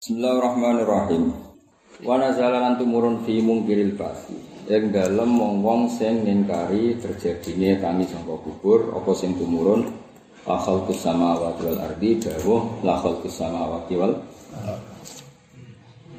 [0.00, 1.28] Bismillahirrahmanirrahim.
[2.00, 4.32] Wa nazala tumurun fi mungkiril basi.
[4.64, 9.92] Ing dalem wong-wong sing ngingkari terjadine kami sangka kubur apa sing tumurun
[10.48, 14.16] la khalqus samawati wal ardi dawuh la khalqus samawati wal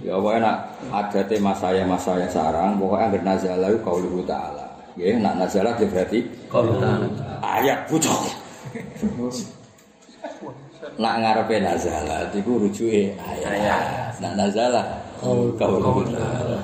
[0.05, 0.57] Ya apa enak
[0.93, 4.93] adate masaya masaya sarang pokoknya anggere nazala qaulul ta'ala.
[4.93, 6.21] Nggih, nak nazala berarti
[6.53, 7.09] qaulul ta'ala.
[7.41, 8.29] Ayat pucuk.
[10.99, 14.11] Nak ngarepe nazala iku rujuke ayat.
[14.19, 14.81] Nak nazala
[15.21, 16.59] qaulul ta'ala.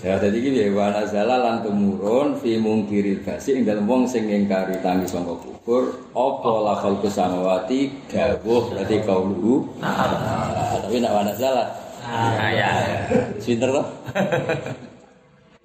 [0.00, 4.30] Ya dadi iki piye wa nazala lan tumurun fi mungkiril basi ing dalem wong sing
[4.30, 11.74] ngingkari tangi sangka kubur apa la khalqu samawati dawuh berarti qauluhu tapi nak wa nazala
[12.06, 13.10] ayat.
[13.42, 13.86] Pinter loh.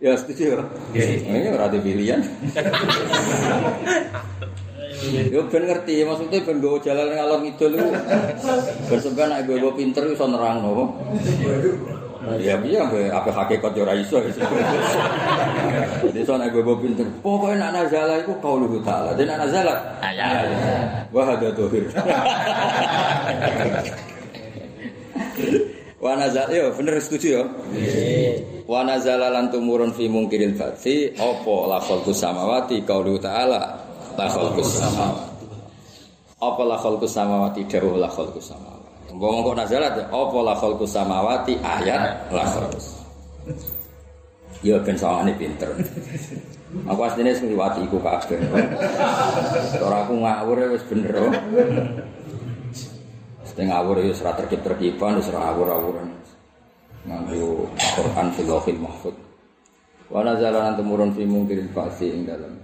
[0.02, 0.58] ya setuju.
[0.98, 2.26] Ini ora ada pilihan.
[5.30, 7.90] Yo ben ngerti, maksudnya ben gue jalan ngalor ngidul itu.
[8.90, 10.98] Ben sampean nek gue pinter iso nerangno.
[12.42, 14.18] Ya iya be apa hakikat yo ora iso.
[16.10, 19.14] Jadi so nek gue pinter, pokoke nek nazala iku qaulu ta'ala.
[19.14, 20.50] Dan nek nazala Ayat.
[21.14, 21.86] Wah ada dohir.
[26.02, 27.44] Wa nazal yo bener setuju yo.
[28.66, 33.85] Wa nazala lan tumurun fi mungkiril fati apa la khalqus samawati qaulu ta'ala
[34.18, 35.46] la khalqus samawati.
[36.40, 39.14] Apa la khalqus samawati dawuh la khalqus samawati.
[39.16, 42.88] Ngomong kok nazala apa la khalqus samawati ayat la khalqus.
[44.66, 45.70] Yo ben sawangane pinter.
[46.84, 48.36] Aku asline sing liwati iku kabeh.
[49.80, 51.14] Ora aku ngawur wis bener.
[51.16, 51.32] oh.
[53.48, 56.12] Sing ngawur ya ora terkip-terkipan, ora awur-awuran.
[57.08, 59.16] Nganggo Quran fil lauhil mahfuz.
[60.12, 62.60] Wa nazala lan temurun fi mungkiril fasi ing dalem.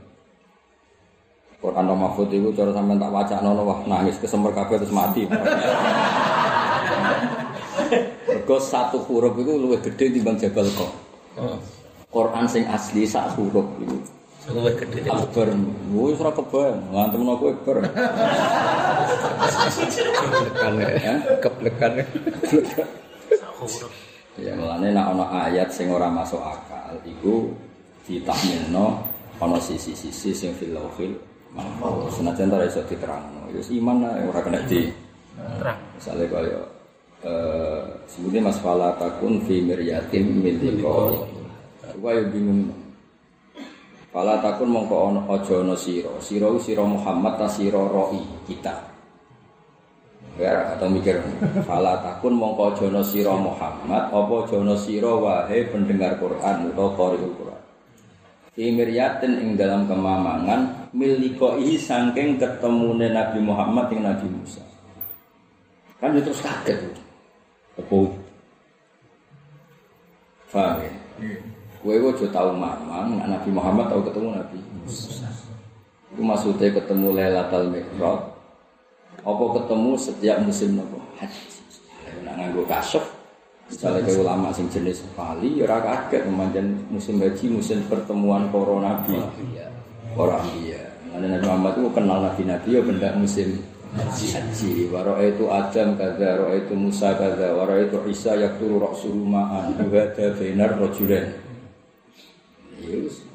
[1.61, 5.29] Quran lo mahfuz iku cara sampean tak wacana wah nangis kesemper kabeh terus mati.
[8.51, 10.91] Mergo satu huruf itu luwih gede timbang Jabal Qaf.
[12.11, 13.95] Quran sing asli sak huruf itu.
[14.51, 15.07] Luwih gede.
[15.07, 15.55] Akbar,
[15.95, 17.75] wis ora kebayang, ngantem aku akbar.
[20.99, 21.15] Ya?
[21.39, 21.91] keplekan
[24.35, 27.55] Ya mulane nek ana ayat sing ora masuk akal iku
[28.03, 28.99] ditahmilno
[29.39, 30.75] ana sisi-sisi sing fil
[31.55, 32.19] mahfuz.
[32.19, 33.47] Senajan ta iso diterangno.
[33.51, 34.91] Ya iman ae ora kena di
[35.31, 35.79] Terang.
[35.95, 36.61] Misalnya kaya
[37.21, 41.17] eh sebutnya Mas Fala takun fi miryatin min liqa'i.
[41.97, 42.71] Gua yo bingung.
[44.11, 46.11] Fala takun mongko ana aja ana sira.
[46.19, 48.75] Sira sira Muhammad ta sira roi kita.
[50.39, 51.19] Ya atau mikir
[51.63, 56.89] Fala takun mongko aja ana sira Muhammad apa aja ana sira wahai pendengar Quran utawa
[56.97, 57.61] qari'ul Quran.
[58.51, 64.63] Fi miryatin ing dalam kemamangan milikohi saking ketemune Nabi Muhammad dengan Nabi Musa.
[66.03, 66.79] Kan dia terus kaget.
[67.79, 67.97] Apa?
[70.51, 70.91] Faham ya?
[71.81, 75.25] Kue gue juga tahu mamang, Nabi Muhammad tahu ketemu Nabi Musa.
[76.11, 78.19] Itu maksudnya ketemu Lailatul Mi'raj.
[79.21, 81.41] Apa ketemu setiap musim nopo haji?
[82.27, 83.05] Nak nganggo kasuf.
[83.71, 89.15] Misalnya ke ulama sing jenis Bali, ya kaget memanjan musim haji, musim pertemuan para nabi.
[90.11, 90.91] Para iya.
[91.11, 93.59] Karena Nabi Muhammad itu kenal nabi-nabi ya benda musim
[93.91, 94.87] haji.
[94.87, 100.25] Waro itu Adam kada, waro itu Musa kada, waro itu Isa yakturu raksuru ma'an, ada
[100.39, 101.35] benar rojulen.
[102.79, 103.27] Yes.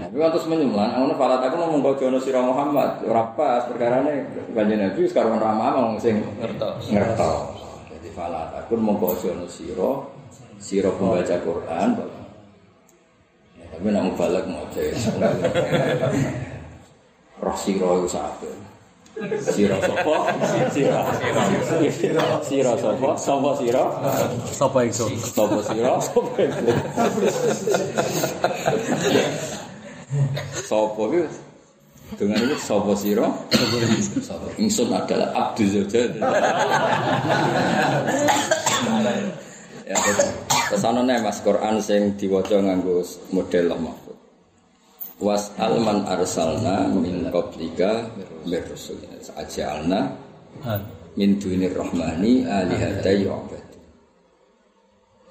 [0.00, 4.24] Tapi waktu semenyulan, aku falat aku ngomong kau jono sirah Muhammad, ora pas perkara ini
[4.56, 6.88] kanjeng Nabi sekarang ramah ngomong sing ngertos.
[7.92, 10.08] Jadi falat aku mau kau jono sirah,
[10.56, 11.88] sirah pembaca Quran.
[13.70, 14.92] Tapi nak balik mau cek.
[17.40, 18.28] Rasi roy usah
[19.52, 20.16] Siro sopo,
[20.72, 20.96] siro
[21.92, 23.84] siro siro sopo, sopo siro,
[24.48, 26.72] sopo ikso, sopo siro, sopo ikso,
[30.64, 31.36] sopo ikso,
[32.16, 36.16] dengan ini sopo siro, sopo ikso, ikso adalah abdi zodiak,
[39.84, 40.39] ya betul.
[40.70, 43.02] Terus ana nek Mas Quran sing diwaca nganggo
[43.34, 44.18] model mahfuz.
[45.18, 48.06] Was alman arsalna min qablika
[48.46, 49.02] mir rusul.
[49.34, 50.14] Ajalna
[51.18, 53.66] min dunir rahmani alihata yu'bad.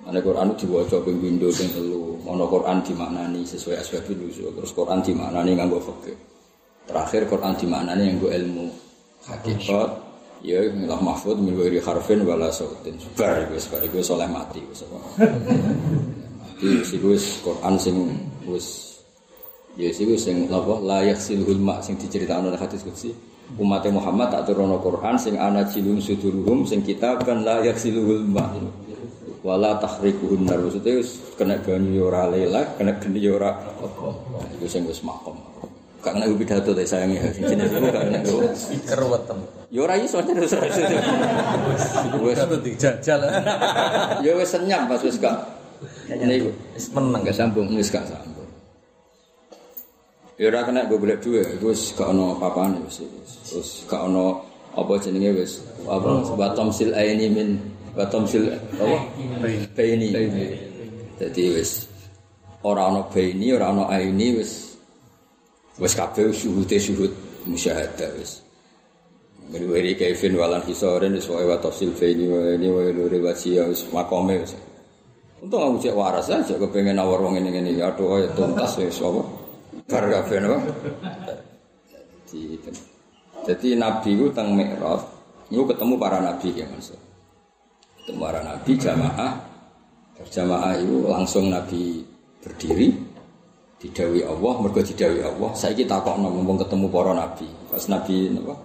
[0.04, 2.20] Ana Quran diwaca ping pindho ping telu.
[2.28, 4.52] Ana Quran dimaknani sesuai asbabul nuzul.
[4.60, 6.20] Terus Quran dimaknani nganggo fikih.
[6.84, 8.68] Terakhir Quran dimaknani nganggo ilmu
[9.24, 10.09] hakikat.
[10.40, 12.96] Ya, milah mahfud min ghairi harfin wala sautin.
[13.20, 14.88] Bar wis bar iku soleh mati wis.
[14.88, 17.12] Mati wis iku
[17.44, 17.96] Quran sing
[18.48, 18.90] wis
[19.80, 23.16] Ya sih sing apa layak silhul mak sing diceritakno nek hadis kutsi
[23.56, 28.46] umat Muhammad tak turun Quran sing ana jilun suduruhum sing kita kan la yaksiluhul ma
[29.40, 31.00] wala tahrikuhun nar maksudnya
[31.40, 33.56] kena banyu ora lelak kena geni ora
[34.60, 35.40] iku sing wis makom
[36.00, 38.20] gak kena pidato ta sayange sing jenis iku gak kena
[38.56, 39.40] Speaker wetem.
[39.68, 40.56] ya ora iso terus
[42.24, 43.22] wis dijajal.
[44.24, 45.36] ya wis senyap pas wis gak
[46.08, 47.22] niku Wis meneng.
[47.28, 48.48] Gak sambung, wis gak sambung.
[50.40, 53.04] Ya ora kena gue golek duwe, wis gak ono apa-apane wis.
[53.52, 54.40] Wis gak ono
[54.72, 57.60] apa jenenge wis apa batom sil aini min
[57.92, 58.98] batom sil apa?
[59.76, 60.16] Baini.
[61.20, 61.92] Jadi wis
[62.64, 64.69] ora ono baini, ora ono aini wis
[65.80, 67.12] wis kabeh syuhute syuhud
[67.48, 68.44] musyahadah wis.
[69.50, 73.88] Ngeri Kevin walan hisoren wis wae wa tafsil baini wa ini wa luri wasiya wis
[73.90, 74.54] makome wis.
[75.40, 79.24] Untung aku cek waras aja kepengen nawar wong ini ini aduh ya tuntas wis apa.
[79.90, 80.60] Bar kabeh napa.
[82.30, 82.62] Jadi
[83.48, 85.02] jadi nabi itu teng Mi'raj
[85.50, 86.94] itu ketemu para nabi ya Mas.
[88.04, 89.34] Ketemu para nabi jamaah
[90.20, 92.06] berjamaah itu langsung nabi
[92.44, 92.92] berdiri
[93.80, 97.48] didawi Allah mergo didawi Allah saiki takokno mumpung ketemu para nabi.
[97.72, 98.56] Pas nabi napa?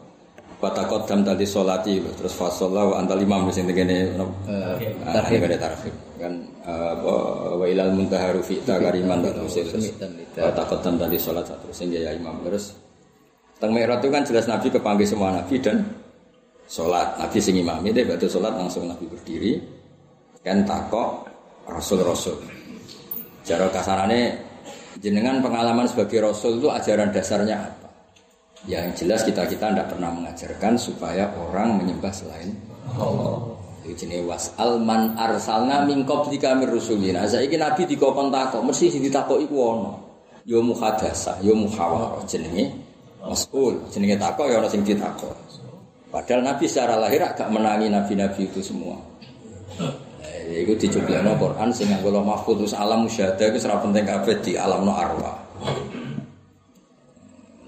[0.59, 4.11] Batakot dam tadi solati terus fasolah wa antal imam sing tegene
[5.07, 5.41] tarhib.
[5.47, 5.95] Ada tarhib.
[6.19, 7.15] Kan apa
[7.55, 9.55] wa ilal muntaharu fi takariman terus
[10.35, 12.43] Batakot dam tadi solat terus sing ya imam.
[12.43, 12.75] Terus
[13.63, 15.85] teng mikrot itu kan jelas nabi kepanggil semua nabi dan
[16.67, 17.23] sholat.
[17.23, 19.63] Nabi sing imami deh batu sholat langsung nabi berdiri.
[20.43, 21.29] Kan takok
[21.69, 22.37] rasul rasul
[23.45, 24.54] cara kasarannya
[25.03, 27.85] jenengan pengalaman sebagai rasul itu ajaran dasarnya apa
[28.65, 32.53] yang jelas kita kita tidak pernah mengajarkan supaya orang menyembah selain
[32.97, 33.53] Allah.
[33.85, 37.29] Itu jenis was alman arsalna min qablika mir rusulina.
[37.29, 39.93] Saiki nabi dikokon takok, mesti ditakok iku ana.
[40.49, 42.73] Ya muhadasa, ya muhawarah jenenge
[43.21, 43.77] mas'ul.
[43.93, 45.37] Jenenge takok ya ana sing ditakok.
[46.09, 48.97] Padahal nabi secara lahir agak menangi nabi-nabi itu semua.
[50.45, 54.53] Eh, Iku dicoblokno Quran sing nganggo mahfuz terus alam musyahadah iku ora penting kabeh di
[54.61, 55.37] alamno arwah.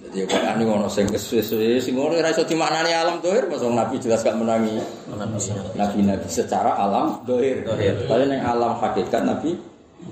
[0.05, 3.97] Jadi Quran ini ono sing kesuwe sing ngono ora iso dimaknani alam dohir, masa Nabi
[3.97, 4.77] jelas gak menangi
[5.09, 5.41] Nabi
[5.73, 7.65] Nabi-nabi secara alam dohir.
[7.65, 9.57] Padahal yang alam hakikat Nabi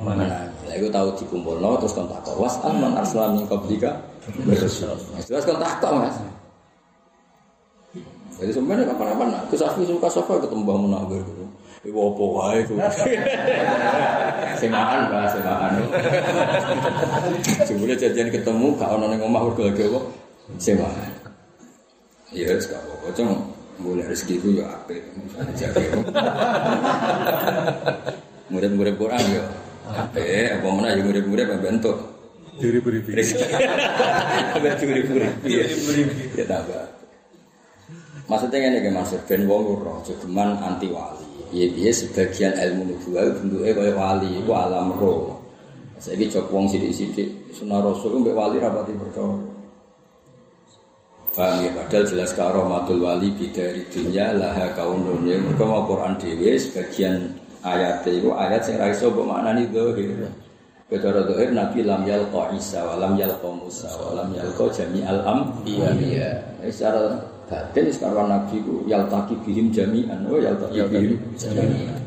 [0.00, 0.56] menangi.
[0.64, 3.92] Lah iku tahu dikumpulno terus kon takok was alman arsala min qablika.
[5.28, 6.16] Jelas kon takok Mas.
[8.40, 11.43] Jadi sebenarnya kapan-kapan Gus Afi suka sofa ketemu Mbah Munawir gitu.
[11.84, 12.80] Iku opo wae ku.
[14.60, 15.72] Semaan Mbah, semaan.
[17.68, 20.00] Jebule janjian ketemu gak ono ning omah mergo lagi apa?
[20.56, 21.12] Semaan.
[22.32, 23.12] Iya, wis gak apa-apa.
[23.12, 23.30] Cung
[23.84, 25.02] boleh rezeki ku ya apik.
[28.48, 29.44] Murid-murid Quran ya
[29.84, 31.96] apik, apa mana ya murid-murid bentuk
[32.54, 33.12] Diri beribi.
[33.18, 33.44] rezeki.
[34.56, 35.32] Apa murid-murid.
[36.38, 36.86] Ya tambah.
[38.24, 41.33] Maksudnya ini kayak maksud ben wong roh jogeman anti wali.
[41.54, 45.38] Iya sebagian ilmu nubuah bentuknya kayak wali, itu alam roh.
[46.02, 49.38] Saya ini cok wong sidik-sidik sunnah rasul mbek wali rapati percaya.
[51.34, 55.38] Paham ya, padahal jelas karomatul wali bidari dunia laha kaunun ya.
[55.38, 60.30] Mereka mau Quran dewe sebagian ayat itu ayat yang raiso bermaknani dohir.
[60.86, 65.90] Kedara dohir Nabi lam yalqa Isa wa lam yalqa Musa wa lam yalqa jami'al ambiya.
[65.98, 66.30] Iya.
[66.70, 67.18] Secara
[67.48, 70.24] batin sekarang Nabi ku yaltaki bihim jami'an.
[70.28, 72.00] Oh yaltaki bihim jami'an.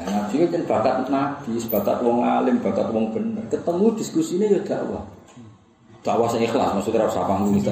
[0.00, 3.44] Nah, Nabi itu kan bakat Nabi, bakat wong alim, bakat wong bener.
[3.52, 5.04] Ketemu diskusinya ya dakwah.
[6.00, 7.68] Dakwah sing ikhlas, maksudnya ora usah panggung itu.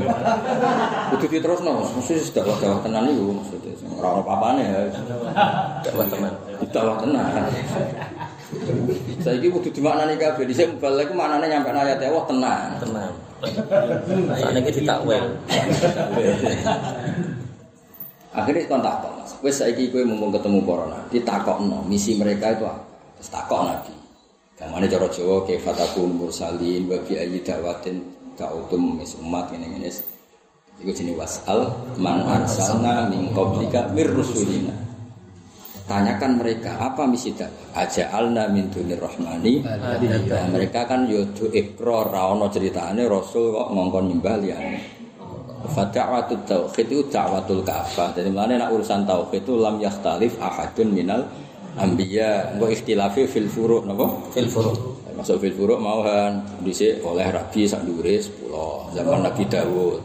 [1.16, 3.72] Kudu diterusno, maksudnya sudah dakwah tenan iku maksudnya.
[3.96, 4.80] Ora ono papane ya.
[5.80, 6.32] dakwah teman.
[6.68, 7.48] Dakwah tenan.
[9.20, 10.48] Saiki kudu dimaknani kabeh.
[10.48, 12.68] Dhisik mubalek ku maknane nyampe ayat Allah tenan.
[12.80, 13.14] Tenang.
[14.40, 15.24] Saat ini ditakwil.
[18.32, 19.32] Akhirnya kon takok Mas.
[19.44, 22.82] Wis saiki kowe mumpung ketemu para nabi, takokno misi mereka itu apa?
[23.18, 23.92] Terus takok nabi.
[24.58, 28.02] Gamane cara Jawa ke fatakun mursalin wa bi ayyi dawatin
[28.34, 29.90] ta'utum mis umat ngene-ngene.
[30.82, 34.87] Iku jenenge wasal man arsalna min qablika mir rusulina.
[35.88, 37.80] Tanyakan mereka apa misi dakwah?
[37.80, 39.64] Aja'alna min dunir rahmani.
[40.28, 44.80] Ya, mereka kan yo do ikrar ra ono ceritane rasul kok ngongkon nyembah liyane.
[45.72, 48.12] Fada'watul tauhid itu da'watul ka'bah.
[48.12, 51.24] Jadi mana nak urusan tauhid itu lam yakhtalif ahadun minal
[51.80, 52.52] anbiya.
[52.52, 54.06] Engko ikhtilafi fil furu' napa?
[54.36, 54.76] Fil furu.
[55.16, 60.00] Masuk fil furu' mau kan dhisik oleh rabi sak dhuwure 10 zaman Nabi Dawud.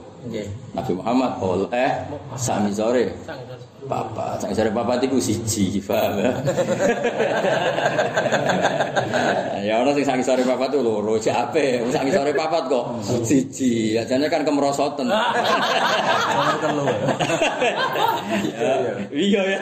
[0.71, 1.91] Nabi Muhammad oleh
[2.39, 3.11] sami sore
[3.85, 4.41] papat.
[4.41, 6.31] Sami sore papat iku siji, paham ya?
[9.67, 11.87] ya ono sing sami sore papat tuh loro, cek ape.
[11.91, 12.85] Sami sore papat kok
[13.23, 13.73] siji.
[13.97, 15.05] Ya jane kan kemerosoten.
[15.05, 16.85] Nomor telu.
[19.13, 19.59] Iya ya.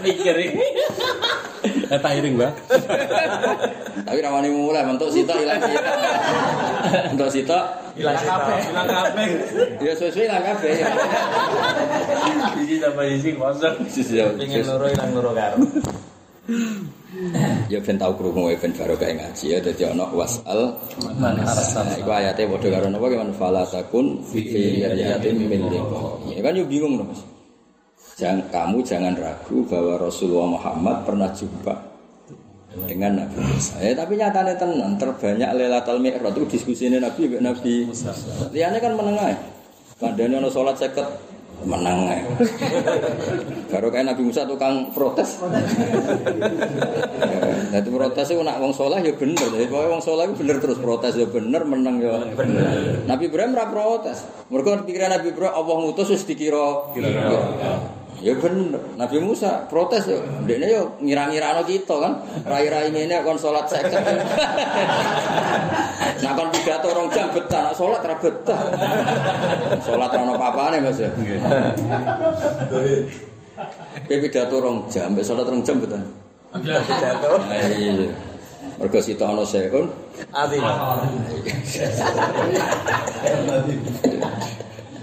[0.00, 0.36] Mikir
[1.98, 2.52] tak iring, Mbak.
[4.06, 5.94] Tapi ramani mulai bentuk sitok ilang sitok.
[7.10, 7.64] Bentuk sitok
[8.00, 8.58] Hilang kabeh.
[8.64, 9.28] Hilang kabeh.
[9.82, 10.72] ya sesuai ilang kabeh.
[12.56, 13.76] Siji tambah siji kosong.
[13.90, 14.26] Sisi ya.
[14.32, 15.56] Pengen loro hilang loro karo.
[17.68, 20.78] Ya ben tau krungu ben baru kayak ngaji ya dadi ana wasal
[21.20, 24.46] Man Nah, iku ayate padha karo napa ki man fala takun fi
[24.80, 26.00] yatin min liqa.
[26.32, 27.20] Ya kan yo bingung dong Mas.
[28.20, 31.72] Jangan kamu jangan ragu bahwa Rasulullah Muhammad pernah jumpa
[32.84, 33.80] dengan Nabi Musa.
[33.80, 38.12] Ya, tapi nyatanya tenan terbanyak Lailatul Mi'raj itu diskusinya Nabi mbek Nabi Musa.
[38.52, 39.40] Liane kan menengah.
[39.96, 41.30] Kandane ana salat 50
[41.64, 42.20] menang ae.
[43.68, 45.40] Baru kayak Nabi Musa tukang protes.
[47.72, 49.48] Jadi protes itu nak wong soleh ya bener.
[49.48, 53.04] Jadi pokoknya wong soleh itu bener terus protes ya bener, menang ya bener.
[53.04, 54.24] Nabi Ibrahim ra protes.
[54.48, 56.96] Mereka pikiran Nabi Ibrahim Allah ngutus wis dikira.
[58.20, 58.80] Ya bener.
[59.00, 60.20] Nabi Musa protes ya.
[60.44, 62.12] Dekne yo ngira-ngira kita kan.
[62.44, 64.00] Rai-rai ini kon salat seket.
[66.20, 68.60] Nah kon pidato rong jam betah, nak salat ra betah.
[69.80, 71.08] Salat ono apa-apane Mas ya.
[74.04, 76.02] Kowe pidato rong jam, mbek salat rong jam betah.
[76.60, 78.12] Nah, iya.
[78.80, 79.88] Mergo sita ana sekon.
[80.32, 80.60] Ati.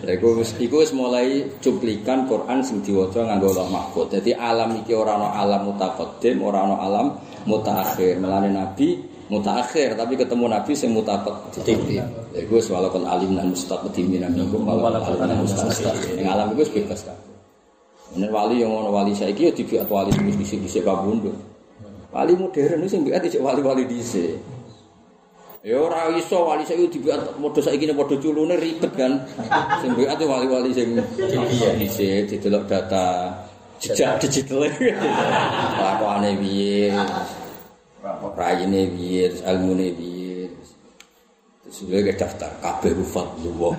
[0.08, 4.08] Lha iku wis iku wis mulai cuplikan Quran sing diwaca nganggo Allah Mahfud.
[4.08, 8.16] Dadi alam iki ora ana alam mutaqaddim, ora ana alam mutaakhir.
[8.16, 11.92] Melane Nabi mutaakhir tapi ketemu Nabi sing mutaqaddim.
[11.92, 16.24] Lha iku wis walakon alim dan mustaqdimin minkum walakon alim dan mustaqdimin.
[16.24, 17.36] Ning alam iku wis bebas kabeh.
[18.16, 21.36] Ini wali yang ngono wali saiki ya dibiat wali sing dhisik-dhisik kabundut.
[22.16, 24.40] Wali modern itu sing biat wali-wali dhisik.
[25.66, 29.26] Ya ora iso wali saiki dibiat modho saiki ne padha culune ribet kan.
[29.82, 30.98] Sing itu wali-wali sing
[31.78, 33.34] dhisik didelok data
[33.82, 34.70] jejak digital.
[35.82, 36.94] Lakone piye?
[38.38, 39.34] Raine piye?
[39.44, 40.46] Ilmune piye?
[41.68, 43.76] Terus gue daftar kabeh ku fadlullah.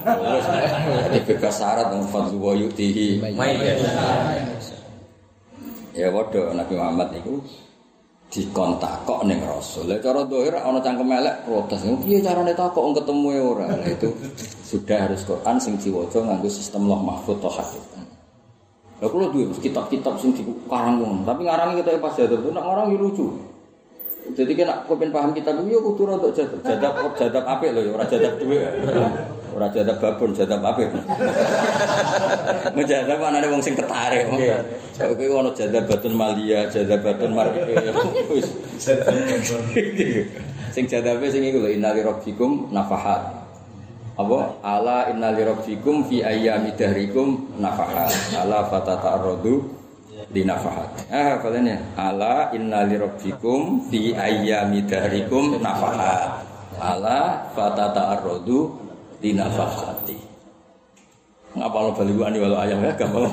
[1.08, 3.16] Jadi bebas syarat yutihi.
[3.32, 3.74] Main ya.
[5.96, 7.42] Ya waduh Nabi Muhammad itu
[8.28, 9.88] dikontak kok ning Rasul.
[9.88, 11.80] Lah cara dohir ana cangkem elek protes.
[12.04, 13.66] Piye carane wong ketemu e ora?
[13.72, 14.12] Lah itu
[14.68, 18.04] sudah harus Quran sing diwaca nganggo sistem loh mahfud toh hakikat.
[18.98, 23.30] Lah kula duwe kitab-kitab sing dikarang ngono, tapi ngarangi kita pas jadab, nak ngarangi lucu.
[24.28, 26.60] Jadi kena kowe pengen paham kitab yo kudu untuk jadab.
[26.60, 28.60] Jadab jadab apik lho ya ora jadab duwe.
[29.58, 30.86] Ora jadab babon, jadab apik.
[32.78, 34.30] Menjadab anane wong sing ketarik.
[34.94, 37.66] Kok kowe ono jadab batun malia, jadab batun marke.
[38.30, 38.46] Wis.
[40.70, 43.50] Sing jadabe sing iku lho innali rabbikum nafahat.
[44.14, 48.14] Apa ala innali rabbikum fi ayyami dahrikum nafahat.
[48.38, 49.74] Ala fatata'arradu
[50.30, 51.10] di nafahat.
[51.10, 51.78] Ah, kalian ya.
[51.98, 56.46] Ala innali rabbikum fi ayyami dahrikum nafahat.
[56.78, 58.86] Ala fatata'arradu
[59.18, 60.18] di nafahati.
[61.58, 63.26] Ngapa lo bali ani walau ayam ya gampang.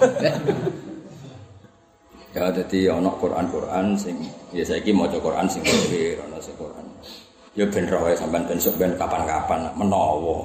[2.35, 4.17] ya jadi ono Quran-Quran sing
[4.51, 6.85] ya saiki maca Quran sing kafir ono sing Quran.
[7.55, 10.43] Ya ben roe sampean ben sok ben kapan-kapan nak menawa.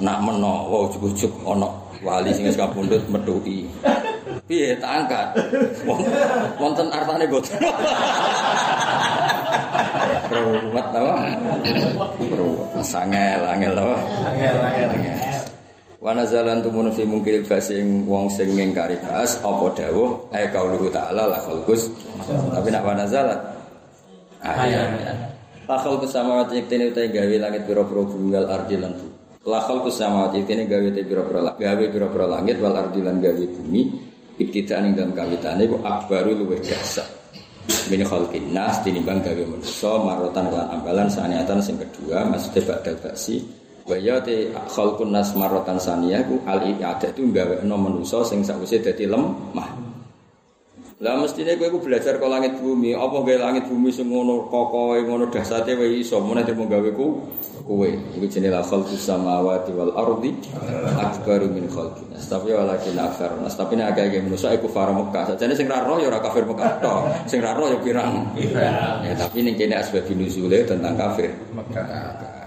[0.00, 1.68] Nak menawa ujug-ujug ono
[2.00, 3.68] wali sing wis kapundhut metuki.
[4.48, 5.28] Piye tak angkat.
[6.56, 7.60] Wonten artane boten.
[10.30, 11.06] Ruwet to.
[12.34, 12.84] Ruwet.
[12.84, 13.90] Sangel angel to.
[14.28, 15.18] Angel angel.
[16.04, 21.32] Wa nazalan tumun fi mungkil basing wong sing ngingkari bas apa dawuh ay qauluhu ta'ala
[21.32, 21.88] la khalqus.
[22.28, 23.40] Tapi nak wa nazalat
[24.44, 25.00] ayat.
[25.64, 29.16] La khalqus samawati iktene utahe gawe langit pira-pira bumi wal ardi lan bumi.
[29.48, 34.12] La khalqus samawati iktene gawe te pira-pira gawe pira-pira langit wal ardi lan gawe bumi.
[34.34, 37.23] Ibtidaan ing dalam kawitane ku akbaru luwih dahsyat.
[37.88, 43.44] Min khalqin nas tinimbang gawe manusa marotan lan ambalan saniatan sing kedua maksudnya badal baksi
[43.84, 48.40] wa ya te khalqun nas marotan saniyah ku al ibadah itu gawe no manusa sing
[48.40, 49.83] sakwise dadi lemah.
[51.02, 55.02] Lah mestine kowe iku belajar kok langit bumi, apa gawe langit bumi sing ngono kokohe
[55.02, 57.18] ngono dahsate wae iso meneh termo gawe ku
[57.66, 57.90] kowe.
[57.90, 60.30] Iku jenenge la khalqus samawati wal ardi
[60.94, 62.30] akbaru min khalqin nas.
[62.30, 63.58] Tapi walakin akthar nas.
[63.58, 65.34] Tapi nek akeh manusa iku far Mekah.
[65.34, 67.26] Sajane sing ra roh ya ora kafir Mekah tok.
[67.26, 68.30] Sing ra roh ya pirang.
[69.02, 71.86] Ya tapi ning kene asbab nuzule tentang kafir Mekah.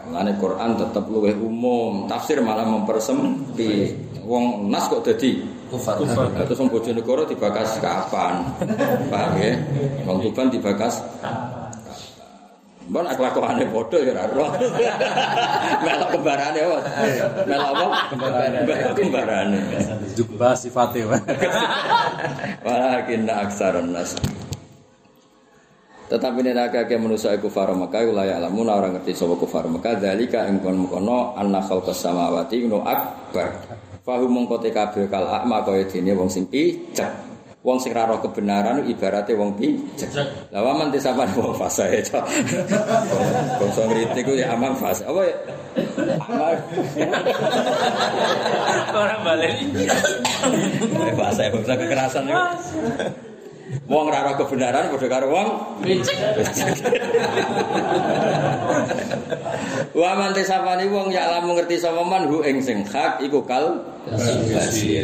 [0.08, 4.24] Mulane Quran tetap luwih umum, tafsir malah mempersempit.
[4.24, 6.00] Wong nas kok dadi Kufar.
[6.47, 8.47] Terus wong Bojonegoro dibakas kapan?
[9.12, 9.53] Paham ya?
[10.07, 11.03] Wong Tuban dibakas
[12.88, 14.50] Mbon aku lakone padha ya ora roh.
[15.83, 16.79] Melok kembarane apa?
[17.43, 17.86] Melok apa?
[18.15, 18.57] Kembarane.
[18.63, 19.59] Melok kembarane.
[20.15, 21.21] Jubah sifatnya, Pak.
[22.63, 24.15] Walakin aksarun nas.
[26.07, 30.00] Tetapi ini naga ke manusia iku faro Mekah ulaya alamun orang ngerti sapa kufar Mekah
[30.00, 33.51] dalika ing kon kono anna khalqas samawati no akbar.
[34.07, 37.11] Fahum mongko te kabeh kal akma kaya dene wong sing picek.
[37.59, 40.07] Wong sing ra roh kebenaran ibarate wong picek.
[40.47, 42.23] Lah waman te sampean wong fase ya.
[43.59, 45.03] Bangsa ngritik ku ya aman fase.
[45.03, 45.35] Apa ya?
[46.23, 46.55] Aman.
[48.95, 49.59] Orang balik.
[51.19, 52.39] Fase bangsa kekerasan itu.
[53.91, 55.47] Wong ra roh kebenaran padha karo wong
[59.99, 63.83] Wa man tisapani wong ya lamu ngerti sapa man hu ing sing hak iku kal.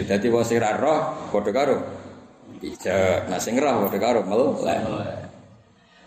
[0.08, 1.78] Dadi wong sing ra roh padha karo
[2.60, 3.28] bijak.
[3.28, 4.80] Nah sing roh padha karo melek.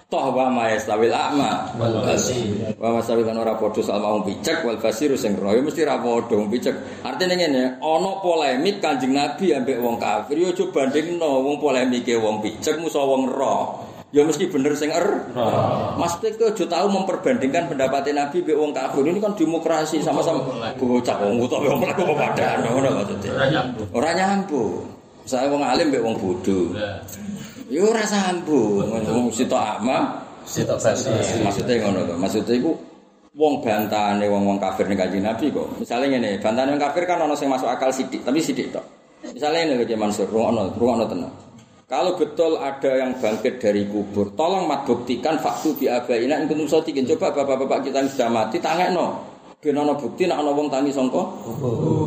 [0.06, 2.78] Toh wa ma yastawil a'ma wal basir.
[2.78, 6.36] Wa ma yastawil ora padha sama wong bijak wal basir sing roh mesti ra padha
[6.46, 6.76] bijak.
[7.02, 12.38] Artine ngene, ana polemik Kanjeng Nabi ambek wong kafir ya aja bandingno wong polemike wong
[12.38, 13.86] bijak musa wong roh.
[14.14, 15.06] Ya mesti bener sing er.
[15.98, 19.02] Mas Pik aja tahu memperbandingkan pendapat Nabi mbek wong kafir.
[19.02, 20.46] Ini kan demokrasi sama-sama
[20.78, 23.30] bocah wong utawa wong mlaku padhaan ngono maksudnya.
[23.34, 23.88] Ora nyambung.
[23.90, 24.82] Ora nyambung.
[25.26, 26.70] Saya wong alim mbek wong bodoh.
[27.66, 28.86] Ya ora sambung.
[28.86, 31.42] Wong sitok akma Sitok versi.
[31.42, 32.14] Maksudnya ngono to.
[32.14, 32.72] Maksudnya iku
[33.36, 35.68] wong bantane wong-wong kafir ning Kanjeng Nabi kok.
[35.76, 38.86] Misalnya ngene, bantane wong kafir kan ana sing masuk akal sithik, tapi sithik tok.
[39.26, 41.34] Misalnya ini lho Mansur, rungokno, rungokno tenang.
[41.87, 46.66] Kalau betul ada yang bangkit dari kubur, tolong mat buktikan faktu bi abaina ing kuntum
[46.66, 47.07] sadiqin.
[47.07, 49.23] Coba bapak-bapak kita yang sudah mati tangekno.
[49.62, 51.23] Ben ana bukti nek ana wong tangi sangka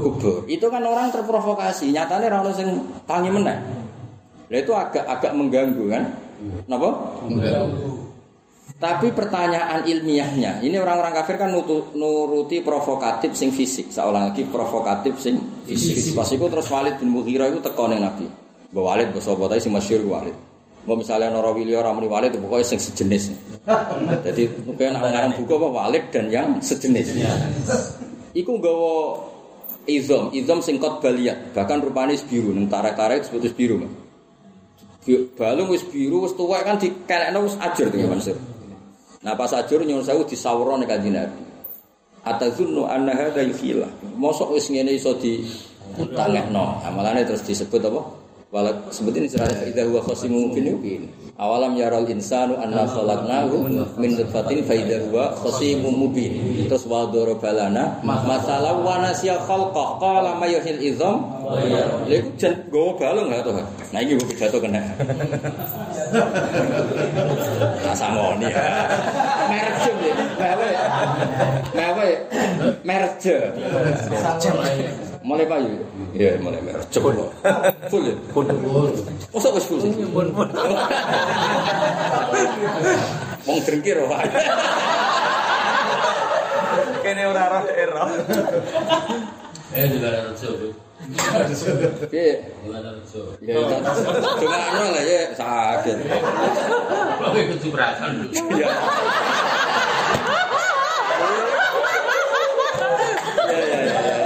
[0.03, 0.43] kubur.
[0.51, 1.95] Itu kan orang terprovokasi.
[1.95, 2.67] Nyatane ora ono sing
[3.07, 3.57] tangi meneh.
[4.51, 6.03] Lah itu agak agak mengganggu kan?
[6.67, 6.89] Napa?
[8.79, 15.19] Tapi pertanyaan ilmiahnya, ini orang-orang kafir kan nutu- nuruti provokatif sing fisik, seolah lagi provokatif
[15.19, 15.35] sing
[15.67, 16.15] fisik.
[16.15, 18.48] Pas itu terus Walid bin Mughirah itu teko ning Nabi.
[18.69, 20.35] Mbak Walid mbok sapa tae sing masyhur Walid.
[20.85, 23.33] Mbak misalnya Nora Willy orang muni Walid sing sejenis.
[24.25, 27.17] Jadi mungkin nak ngarang buku apa Walid dan yang sejenis.
[28.37, 29.25] Iku nggawa
[29.89, 33.75] izom, izom sing kot baliat, bahkan rupanya biru, neng tarik-tarik disebut biru.
[33.81, 33.93] Mas.
[35.33, 38.37] Balung wis biru wis tuwek kan dikenekno wis ajur tuh Mansur.
[39.25, 41.41] Nah pas ajur nyuwun sewu disawro ning Kanjeng Nabi.
[42.21, 43.89] Atazunnu anna hadza yukhila.
[44.13, 45.41] Mosok wis ngene iso di
[46.13, 46.83] tangekno.
[46.85, 48.18] Amalane terus disebut apa?
[48.49, 51.05] Wala sebutin istilahnya idza huwa khasimun mubin.
[51.37, 53.69] Awalam yaral insanu anna khalaqnahu
[54.01, 56.65] min nutfatin fa idza huwa khasimun mubin.
[56.65, 61.29] Terus wa darabalana masalah wa nasiya khalqa qala may yuhil idzam.
[62.09, 63.53] Iku jan gowo balung ha to.
[63.93, 64.81] Nah iki kok pidato kena.
[67.85, 68.65] Nah samoni ya.
[69.45, 70.15] Merje ya.
[70.41, 70.69] Mewe.
[71.77, 72.09] Mewe.
[72.81, 73.37] Merje.
[75.29, 75.77] Mulai payu.
[76.17, 76.97] Iya, mulai merje.
[76.97, 77.13] Full
[78.01, 78.17] ya.
[78.33, 78.49] Full.
[79.29, 79.93] Masa wis full sih?
[80.09, 80.49] Pun pun.
[83.45, 84.25] Wong drengkir Pak.
[87.05, 88.09] Kene ora roh ero.
[89.69, 90.49] Eh, juga ada ada rejo.
[93.39, 93.55] Ya,
[94.41, 95.95] cuma anu lah ya sakit.
[97.21, 98.57] Kalau ikut cipratan dulu.
[98.57, 98.73] Ya.
[103.49, 104.19] Ya, ya, ya, ya, ya.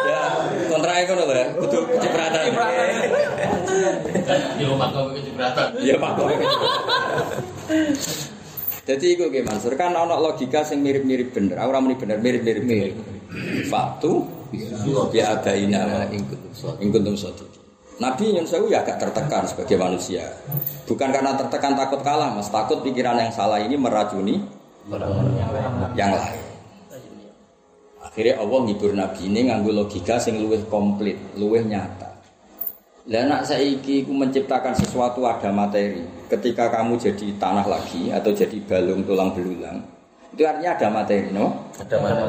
[0.00, 0.32] Ya,
[0.72, 2.42] kontraknya kono lho ya, kudu kecipratan.
[4.58, 5.66] Di rumah kau ikut cipratan.
[5.80, 6.34] Iya Pak Kowe.
[8.80, 11.62] Jadi iku nggih Mansur kan ana logika sing mirip-mirip bener.
[11.62, 12.98] Ora muni bener mirip-mirip mirip.
[13.70, 14.26] Faktu
[15.14, 16.26] ya adaina ing
[16.90, 17.46] kuntum sadiq.
[18.00, 20.24] Nabi nyun sewu ya agak tertekan sebagai manusia.
[20.88, 22.48] Bukan karena tertekan takut kalah, Mas.
[22.48, 24.40] Takut pikiran yang salah ini meracuni
[25.94, 26.49] yang lain.
[28.10, 32.10] Akhirnya Allah ngibur Nabi ini nganggo logika sing luwih komplit, luwih nyata.
[33.06, 36.02] Lah nak saiki ku menciptakan sesuatu ada materi.
[36.26, 39.78] Ketika kamu jadi tanah lagi atau jadi balung tulang belulang,
[40.30, 41.70] itu artinya ada materi, no?
[41.74, 42.22] Ada mana?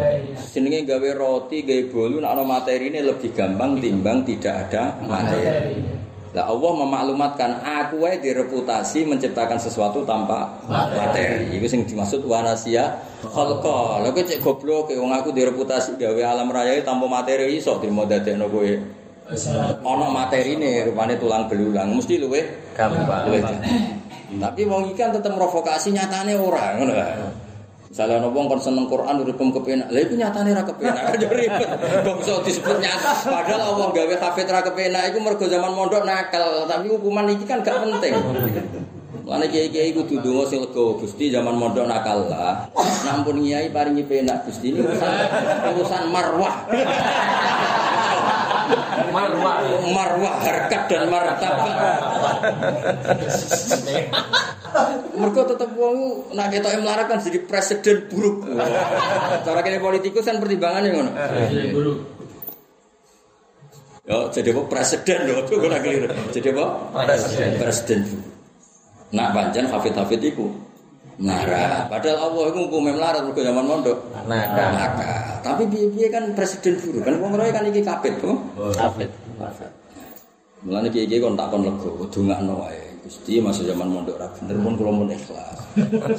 [0.53, 6.00] Jenenge gawe roti, gawe bolu, nak ana materi ini lebih gampang timbang tidak ada materi.
[6.31, 10.63] Lah Allah memaklumatkan aku wae direputasi menciptakan sesuatu tanpa
[10.95, 11.51] materi.
[11.59, 13.99] Iku sing dimaksud wanasia khalqa.
[13.99, 18.47] Lha kowe cek goblok wong aku direputasi gawe alam raya tanpa materi iso trimo dadekno
[18.47, 18.71] kowe.
[19.83, 22.41] Ana materine rupane tulang belulang mesti luwe
[22.79, 23.27] Gampang.
[23.27, 23.39] luwe.
[24.31, 26.93] Tapi wong iki kan tetep provokasi nyatane ora ngono.
[27.91, 29.91] Misalnya ono wong kon seneng Quran uripem kepenak.
[29.91, 31.69] Lah iku nyatane ra kepenak yo ribet.
[32.23, 33.11] Iso disebut nyata.
[33.27, 37.59] Padahal Allah gawe hafid ra kepenak iku mergo zaman mondok nakal, tapi hukuman iki kan
[37.59, 38.15] gak penting.
[39.27, 42.71] Mulane kiai-kiai kudu donga sing lega Gusti zaman mondok nakal lah.
[43.03, 45.11] Nampun kiai paringi penak Gusti ini urusan
[45.75, 46.71] urusan marwah.
[49.11, 49.55] Marwah.
[49.91, 51.75] Marwah harkat dan martabat.
[55.19, 55.97] Mergo tetep wong
[56.31, 58.47] nak ketoke melarat kan jadi presiden buruk.
[59.43, 61.11] Cara kene politikus kan pertimbangannya ngono.
[61.15, 61.93] Jadi guru.
[64.07, 66.07] Yo jadi apa presiden lho, itu ora keliru.
[66.33, 66.65] Jadi apa?
[67.05, 67.49] Presiden.
[67.59, 68.29] Presiden buruk.
[69.11, 70.47] Nak pancen hafid-hafid iku
[71.19, 71.91] melarat.
[71.91, 73.97] Padahal Allah iku hukume melarat mergo zaman mondok.
[74.25, 74.69] Nakal.
[74.73, 75.39] Nakal.
[75.43, 77.03] Tapi piye-piye kan presiden buruk.
[77.03, 78.39] Kan wong kan iki kapit tuh.
[78.79, 79.11] Hafid.
[80.61, 82.90] Mulane kiai-kiai kon takon lego, dongakno wae.
[83.01, 85.57] Gusti masa zaman mondok ra bener pun kula mun ikhlas.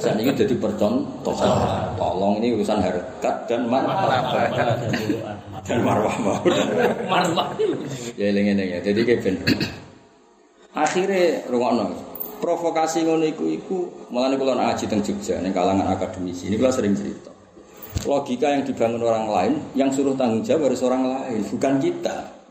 [0.03, 1.95] Saat ini jadi percontohan.
[1.95, 4.19] Tolong ini urusan harkat dan marwah.
[5.63, 6.43] Dan marwah mau.
[7.07, 7.55] Marwah.
[8.19, 8.79] Ya eling-eling ya.
[8.83, 9.35] Jadi kayak ben.
[10.75, 11.95] Akhirnya rungokno.
[12.43, 13.77] Provokasi ngono iku iku
[14.11, 16.51] mulane kula ngaji teng Jogja ning kalangan akademisi.
[16.51, 17.31] Ini kula sering cerita.
[18.03, 22.42] Logika yang dibangun orang lain, yang suruh tanggung jawab harus orang lain, bukan kita.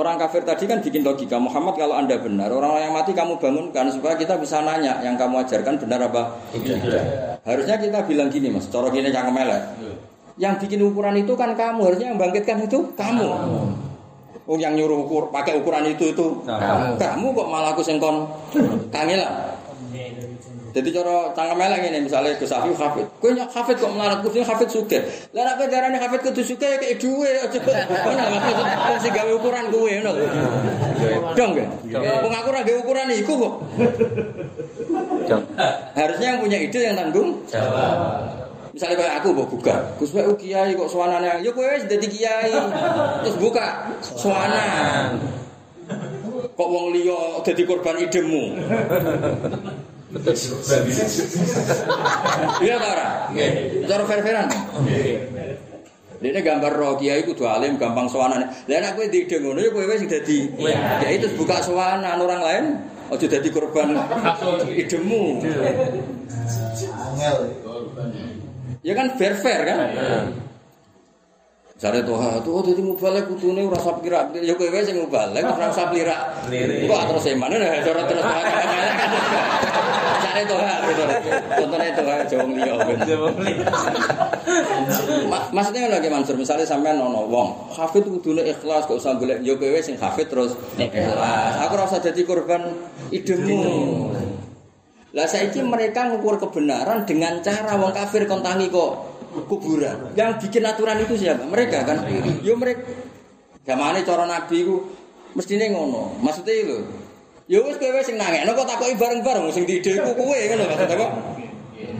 [0.00, 3.92] Orang kafir tadi kan bikin logika Muhammad kalau anda benar Orang yang mati kamu bangunkan
[3.92, 6.40] Supaya kita bisa nanya Yang kamu ajarkan benar apa?
[6.56, 7.04] Tidak.
[7.44, 9.76] Harusnya kita bilang gini mas Coro gini yang melek
[10.40, 13.28] Yang bikin ukuran itu kan kamu Harusnya yang bangkitkan itu kamu.
[14.50, 16.26] Oh yang nyuruh ukur pakai ukuran itu itu.
[16.42, 16.98] Kamu.
[16.98, 18.26] kamu kok malah aku sengkon
[18.90, 19.30] kangelan
[20.70, 24.46] jadi cara tangga melek ini misalnya Gus Afif hafid, kue nyak hafid kok melarat kudu
[24.46, 25.02] hafid suge.
[25.34, 27.58] Lah nek darane hafid kudu suge kayak duwe aja.
[27.58, 28.56] Ngono maksud
[29.02, 30.12] sing gawe ukuran kuwe ngono.
[31.34, 31.68] Dong kan?
[32.22, 33.54] Wong aku ora gawe ukuran iku kok.
[35.98, 37.38] Harusnya yang punya ide yang tanggung
[38.70, 42.54] Misalnya kayak aku mau buka, Gus Pak kiai kok suanane, ya kowe wis dadi kiai.
[43.26, 45.18] Terus buka suanan.
[46.54, 48.54] Kok wong liya dadi korban idemu.
[52.60, 53.08] Iya ta ora?
[53.86, 54.46] Cara fair-fairan.
[56.20, 58.44] Ini gambar roh kiai kudu alim gampang sowanan.
[58.66, 62.64] Lah nek kowe ndek ngono ya kowe wis dadi kiai terus buka sowanan orang lain
[63.08, 63.94] aja dadi korban
[64.74, 65.46] idemu.
[68.82, 69.62] Ya kan fair fair
[71.80, 71.96] kan?
[71.96, 74.12] Jare tuh, tuh dadi mubalek kudune ora usah pikir
[74.44, 76.20] ya kowe wis sing mubalek ora usah plirak.
[76.84, 78.24] Kok terus emane nek cara terus
[80.20, 80.60] Jare tuh,
[81.56, 82.76] contohnya tuh jong liya.
[85.24, 89.40] Ma- Maksudnya ngono lagi Mansur, misalnya sampean ono wong, hafid kudune ikhlas gak usah golek
[89.40, 91.64] yo kowe sing hafid terus ikhlas.
[91.64, 92.76] Aku ora usah dadi korban
[93.08, 93.56] idemu.
[95.10, 99.09] Lah saiki mereka ngukur kebenaran dengan cara wong kafir kontangi kok
[99.46, 100.14] kuburan.
[100.18, 101.46] Yang bikin aturan itu siapa?
[101.46, 102.04] Mereka kan.
[102.42, 102.90] Yo mereka.
[103.64, 104.88] Gamane cara nabi ku
[105.36, 106.18] mestine ngono.
[106.18, 106.78] Maksudnya itu.
[107.50, 111.10] Yo wis kowe sing nangekno kok takoki bareng-bareng sing diide iku kowe ngono maksudnya kok.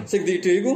[0.06, 0.72] Sing diide iku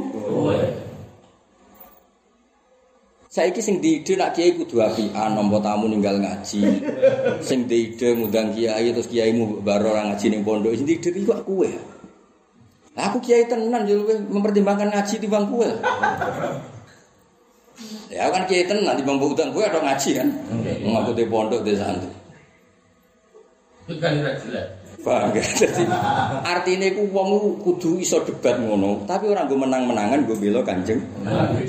[3.35, 6.63] Saiki sing diide nak kiai kudu apian nampa tamu ninggal ngaji.
[7.43, 11.94] Sing diide ngundang kiai terus kiaimu baru orang ngaji ning pondok sing diide iku kowe.
[12.95, 15.67] Lah aku kiai tenan yo luwih mempertimbangkan ngaji timbang kowe.
[18.07, 20.27] Ya kan kiai tenan timbang mbok utang kowe ada ngaji kan.
[20.63, 22.11] Ngaku di pondok di santri.
[23.85, 24.67] Itu kan jelas.
[25.05, 25.45] Paham gak?
[25.61, 25.85] Jadi
[26.41, 30.97] artinya ku wong ku kudu iso debat ngono, tapi orang gue menang-menangan gue bela kanjeng.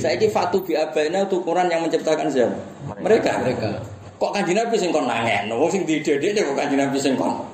[0.00, 2.56] Saya ini fatu bi abaina itu ukuran yang menciptakan siapa?
[3.04, 3.44] Mereka.
[3.44, 3.70] Mereka.
[4.16, 5.52] Kok kanjeng Nabi sing kon nangen?
[5.52, 7.44] Wong sing didedek kok kanjeng Nabi sing kon.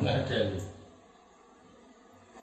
[0.00, 0.71] Enggak ada.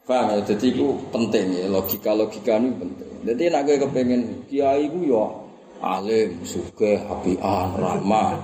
[0.09, 0.41] Paham ya?
[0.41, 3.09] Jadi itu penting ya, logika-logika ini penting.
[3.29, 5.25] Jadi nak gue kepengen kiai ku ya
[5.85, 8.41] alim, sugih, apian, ramah.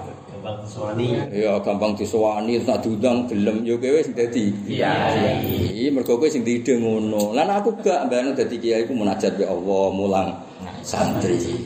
[1.33, 5.89] Ya gampang disowani terus nak diundang gelem ya kowe sing dadi kiai.
[5.89, 7.33] Mergo kowe sing diide ngono.
[7.33, 10.29] Lan aku gak mbayang dadi kiai ku munajat be Allah, mulang
[10.85, 11.65] santri.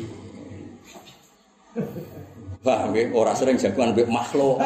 [2.63, 3.11] Paham nggih?
[3.11, 4.63] Ora sering jagoan mbek makhluk.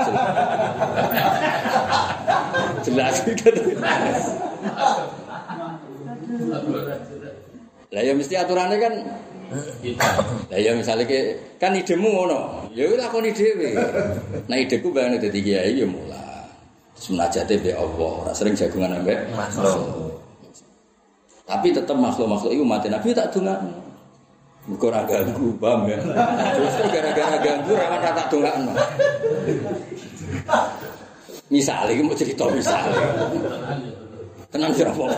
[2.86, 3.50] Jelas gitu.
[7.94, 8.94] Lah ya mesti aturannya kan
[10.50, 12.70] Lah ya misalnya ke, kan idemu ngono.
[12.74, 13.78] Ya wis lakoni dhewe.
[14.50, 16.50] Nah ideku bayane dadi kiai ya mula.
[16.98, 20.24] Sunajate be Allah, ora sering jagungan ambek makhluk.
[21.44, 23.76] Tapi tetap makhluk-makhluk itu mati Nabi tak dongakno.
[24.64, 26.00] Muga ora ganggu, paham ya.
[26.56, 28.74] Justru gara-gara ganggu rawan ra tak dongakno.
[31.52, 33.04] Misalnya, iki mau cerita misalnya.
[34.54, 35.10] Tenang sira apa?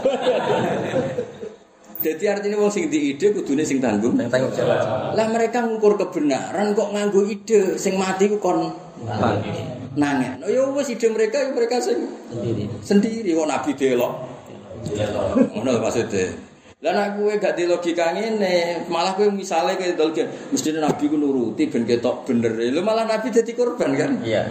[2.06, 4.14] Jadi artinya wong sing di ide kudune sing tanggung.
[4.16, 5.18] Yang tanggung jawab.
[5.18, 8.72] Lah mereka ngukur kebenaran kok nganggo ide sing mati ku kon
[9.98, 10.40] nangen.
[10.46, 12.70] Oh ya wis ide mereka ya mereka sing Sendiri.
[12.86, 14.14] sendiri kok nabi delok.
[15.58, 16.30] Ngono lho maksudnya.
[16.86, 20.14] Lah nek kowe gak di logika ngene, malah kowe misale kowe dol
[20.54, 22.54] mesti nabi ku nuruti ben ketok bener.
[22.62, 24.22] Lho malah nabi dadi korban kan.
[24.22, 24.46] Iya.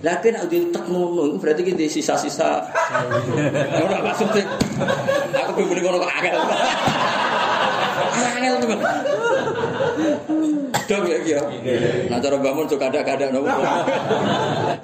[0.00, 2.64] Lah kowe nek diutek ngono, berarti ki di sisa-sisa.
[3.84, 4.56] Ora maksudnya.
[5.44, 6.36] Aku pengen muni ngono kok angel.
[8.40, 8.78] Angel temen.
[10.84, 11.40] Dong ya ya.
[12.12, 13.48] Nah cara bangun cok kada-kada nopo.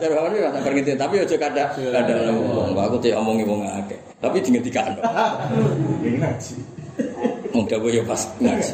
[0.00, 2.72] Cara bangun ya tak ngerti tapi aja kada-kada nopo.
[2.72, 3.98] Mbak aku teh omongi wong akeh.
[4.20, 5.00] Tapi dingendikano.
[7.52, 8.72] Wong dawuh ya pas ngaji.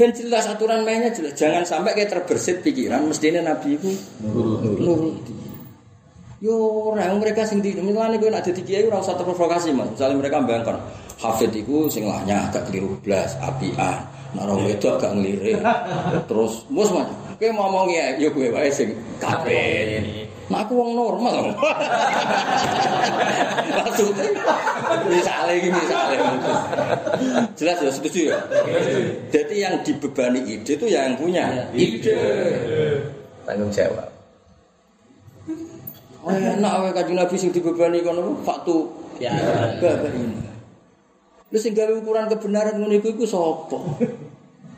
[0.00, 1.36] Ben jelas aturan mainnya jelas.
[1.36, 3.90] Jangan sampai kayak terbersit pikiran mestinya Nabi itu
[4.80, 5.36] nuruti.
[6.40, 6.56] Yo
[6.96, 9.92] ora mereka sing di milane kowe nek dadi kiai ora usah terprovokasi, Mas.
[9.92, 10.80] Misalnya mereka bayangkan
[11.20, 14.08] hafid iku sing lahnya agak keliru blas, apian.
[14.30, 15.58] Nek ora wedok agak ngelirik.
[16.30, 19.98] Terus mus Mas, kowe ngomong ya yo kowe wae sing kabeh.
[20.50, 21.50] Nah aku wong normal.
[23.80, 24.30] Maksudnya
[25.06, 26.18] misalnya ini misalnya
[27.54, 28.38] jelas ya setuju ya.
[29.30, 32.18] Jadi yang dibebani ide itu yang punya ide.
[33.46, 34.10] Tanggung jawab.
[36.20, 39.36] Oh, enak kanjeng Nabi sing dibebani kono faktu Ya.
[39.76, 40.49] babak ini.
[41.50, 43.78] Lu sing gawe ukuran kebenaran ngono iku iku sapa?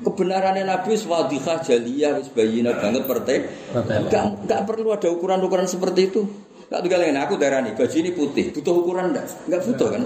[0.03, 3.41] Kebenarannya Nabi wis wadihah jaliyah wis bayina banget pertek.
[3.77, 6.25] Enggak enggak perlu ada ukuran-ukuran seperti itu.
[6.73, 9.29] Enggak tinggal ngene aku darani baju ini putih, butuh ukuran enggak?
[9.45, 10.03] Enggak butuh kan?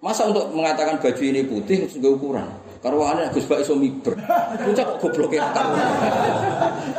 [0.00, 2.48] Masa untuk mengatakan baju ini putih harus enggak ukuran?
[2.80, 4.16] Karwane Gus Bak iso miber.
[4.16, 5.52] Bocah kok goblok ya.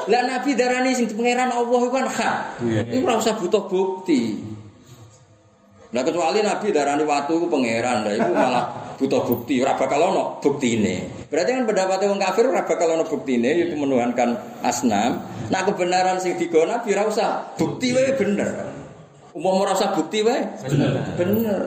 [0.05, 2.37] Lah Nabi darani sing pangeran Allah iku kan hak.
[2.93, 4.37] Iku ora usah butuh bukti.
[5.91, 10.39] Nah kecuali Nabi darani watu iku pangeran, lah iku malah butuh bukti, ora bakal ono
[10.39, 11.27] buktine.
[11.27, 15.19] Berarti kan pendapatnya wong kafir ora bakal ono buktine yaitu menuhankan asnam.
[15.51, 18.71] Nah kebenaran sing digo Nabi ora usah bukti wae bener.
[19.35, 21.11] Umum ora usah bukti wae bener.
[21.19, 21.61] Bener.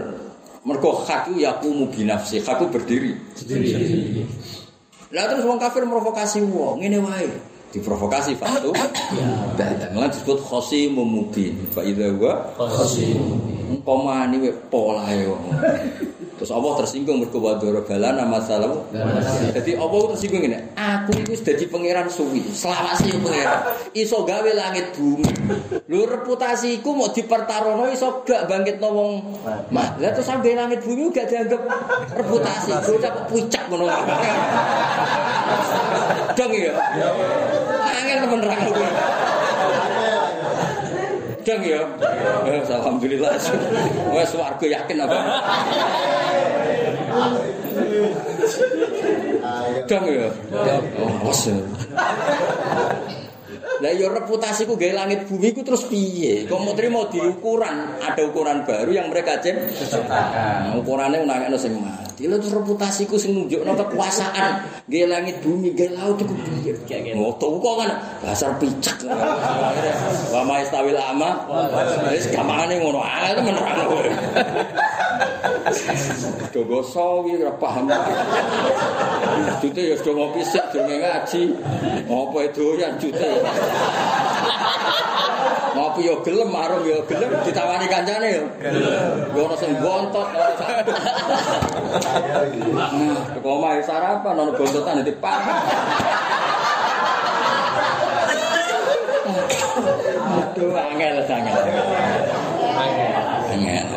[0.64, 4.24] Mergo hak iku yaqumu binafsi, hak iku berdiri sendiri.
[5.12, 7.28] Lah terus wong kafir provokasi wong, ngene wae.
[7.74, 8.70] Diprovokasi faktu.
[9.18, 11.58] Ya, lan disebut khosimum mubin.
[11.74, 12.54] Fa idza huwa
[13.82, 15.44] komani we polahe wong.
[16.44, 18.84] Terus Allah tersinggung mergo wadoro balana masalah.
[19.56, 23.64] Jadi Allah tersinggung ngene, aku iku wis dadi pangeran suwi, selawase yo pangeran.
[23.96, 25.24] Iso gawe langit bumi.
[25.88, 29.40] Lho reputasiku mau dipertarono iso gak bangkitno wong
[29.72, 29.96] mah.
[29.96, 31.64] Lah terus sampe langit bumi gak dianggap
[32.12, 32.76] reputasi.
[32.92, 33.88] Bocah kok pucak ngono.
[36.36, 36.76] Dong ya.
[37.88, 38.56] Angel temen ra
[41.44, 41.52] kowe.
[41.52, 41.82] Dong ya.
[42.48, 43.32] Eh, alhamdulillah.
[44.16, 45.18] Wes warga yakin apa?
[49.84, 50.28] Dong ya.
[50.96, 51.56] Oh, ya.
[53.82, 56.46] Lah ya reputasiku gawe langit bumi ku terus piye?
[56.46, 60.08] Kok mau terima di ukuran, ada ukuran baru yang mereka ciptakan.
[60.08, 61.74] Nah, ukurannya nangekno sing
[62.14, 62.30] mati.
[62.30, 64.52] Terus reputasiku sing nunjukno kekuasaan
[64.86, 66.78] gawe langit bumi, gawe laut iku piye?
[67.18, 67.90] Moto kok kan
[68.22, 69.02] dasar picek.
[70.30, 71.42] Wa ma istawil ama.
[72.14, 74.12] Wis gampangane ngono ae temen ra ngono.
[76.54, 77.90] Dogo sawi ora paham.
[79.58, 81.42] Jute ya sudah ngopi sik durunge ngaji.
[82.06, 83.42] Ngopo doyan jute.
[85.74, 88.46] Ngopi yo gelem, marung yo gelem, ditawani kancane yo.
[89.34, 90.30] Yo ono sing bontot.
[93.40, 95.58] Kok omahe sarapan ono bontotan dadi paham.
[100.34, 101.24] Aduh, angel.
[101.24, 101.54] Angel.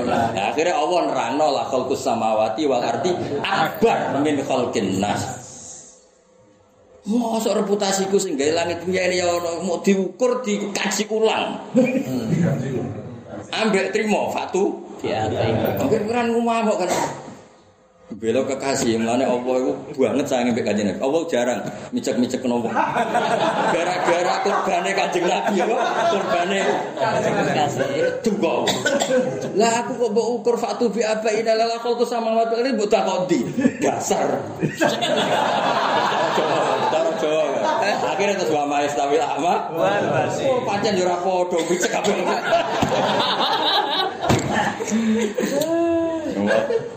[0.08, 3.12] Nah, akhirnya Allah nerangno la khalqus samawati wal ardi
[3.44, 5.22] akbar min khalqin nas.
[7.08, 11.56] Mosok reputasiku sing gawe langit bumi ini ya ono mau diukur dikaji ulang.
[13.48, 14.76] Ambek trimo fatu.
[15.00, 15.80] Di atas.
[15.88, 16.90] Oke, kan ngomong kan.
[18.08, 21.04] Belok kekasih, mulane Allah itu banget sayang mbek kanjeng Nabi.
[21.04, 21.60] Allah jarang
[21.92, 22.72] micek-micek nopo.
[23.76, 25.76] Gara-gara kurbane kanjeng Nabi apa?
[26.16, 26.60] Kurbane
[27.52, 28.24] Kasih.
[28.24, 28.64] Tunggu.
[29.60, 33.28] Lah aku kok mbok ukur fatu bi apa ina la khalqu samawati ini mbok takok
[33.28, 33.44] ndi?
[33.84, 34.40] Dasar.
[38.08, 39.68] Akhirnya terus wa ma istawil ama.
[40.48, 42.16] Oh, pancen yo ora padha micek kabeh.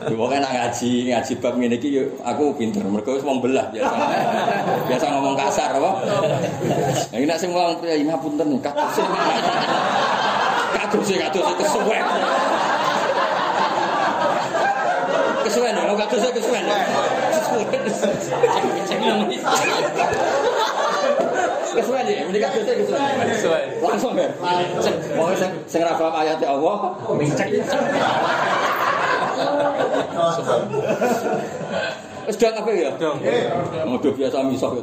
[0.00, 2.82] Pokoknya nak ngaji, ngaji bab ngene iki aku pinter.
[2.86, 3.94] Mergo wis wong belah biasa.
[4.88, 5.90] biasa ngomong kasar apa?
[7.12, 8.96] Ini nek sing wong priya ngapunten kados.
[10.72, 12.04] Kados kados kesuwen.
[15.44, 16.64] Kesuwen lho, kados kesuwen.
[18.90, 19.36] Ini.
[21.70, 23.14] Kesuwen ya, mending kados kesuwen.
[23.84, 24.28] Langsung ya.
[24.80, 24.96] Sing
[25.68, 26.98] sing ra paham ayat Allah,
[27.36, 27.48] cek.
[32.28, 32.90] Wis dong apa ya?
[33.00, 33.18] Dong.
[33.88, 34.82] Modho biasa misah ya.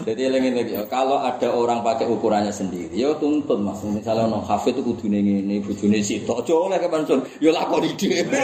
[0.00, 3.82] Jadi eling lagi ya, kalau ada orang pakai ukurannya sendiri, ya tuntut mas.
[3.84, 8.42] Misalnya ono hafid itu kudu ini, bujune sitok, aja oleh kepancen, ya lakoni dhewe.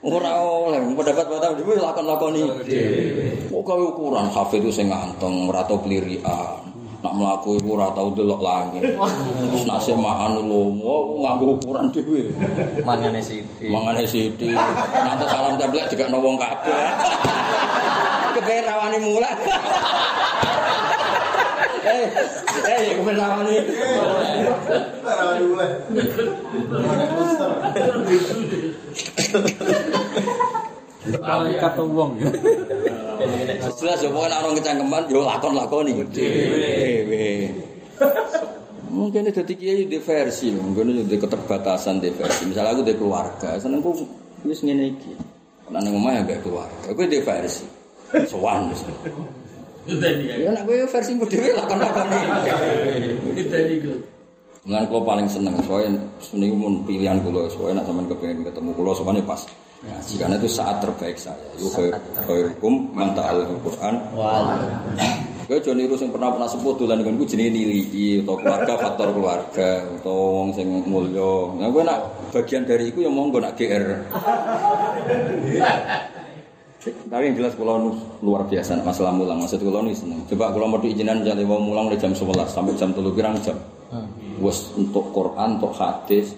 [0.00, 2.42] Ora oleh, pendapat batam dhewe lakon lakoni.
[3.52, 6.69] Kok gawe ukuran hafid itu sing nganteng, ora tau pelirian.
[7.00, 8.92] Nak mlaku iku ora tau delok langit.
[8.92, 12.28] Terus nase makan lomo nganggo ukuran dhewe.
[12.84, 13.72] Mangane sithik.
[13.72, 14.52] Mangane sithik.
[14.92, 16.84] Nanti salam templek juga wong kabeh.
[18.36, 19.36] Kepengen rawani mulan.
[21.88, 22.04] Eh,
[22.68, 23.56] eh, kepengen rawani.
[31.08, 32.28] Malaikat tuh wong ya.
[33.80, 37.48] Jelas ya pokoknya orang kecangkeman, yo lakon-lakoni dhewe.
[38.90, 42.52] Mungkin itu dadi kiai di versi, mungkin itu keterbatasan di versi.
[42.52, 43.96] Misalnya aku di keluarga, senengku
[44.44, 45.12] wis ngene iki.
[45.72, 46.92] Nek nang omah ya keluarga.
[46.92, 47.64] Aku di versi.
[48.28, 48.84] Sowan wis.
[49.88, 50.36] Itu tadi ya.
[50.36, 52.18] Ya nek kowe versi ku dhewe lakon-lakoni.
[53.40, 53.92] Itu tadi itu.
[54.68, 55.96] Mulane kula paling seneng soalnya
[56.36, 59.40] niku mun pilihan kula soalnya nek sampean kepengin ketemu kula soalnya pas
[59.80, 61.40] ngaji karena itu saat terbaik saya.
[61.56, 61.68] Iku
[62.28, 64.44] khairukum man ta'allama Al-Qur'an Wal.
[65.50, 69.82] Kowe aja niru sing pernah pernah sebut dolan nggonku jenenge nilii utawa keluarga faktor keluarga
[69.98, 71.32] utawa wong sing mulya.
[71.58, 71.98] Nah kowe nak
[72.30, 73.86] bagian dari iku ya monggo nak GR.
[76.80, 79.42] Tapi yang jelas kalau luar biasa masalah mulang.
[79.42, 80.22] Maksud kalau nih seneng.
[80.30, 83.58] Coba kalau mau diizinan jadi mau mulang dari jam 11 sampai jam 3 pirang jam.
[84.40, 86.32] Wes untuk Quran, untuk hadis,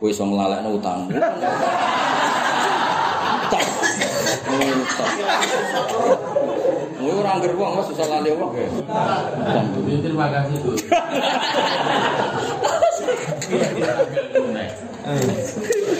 [0.00, 1.10] kowe iso nglalekno utang.
[7.04, 8.54] Ini orang geruang, mas susah lali wong.
[9.84, 10.76] Terima kasih tuh.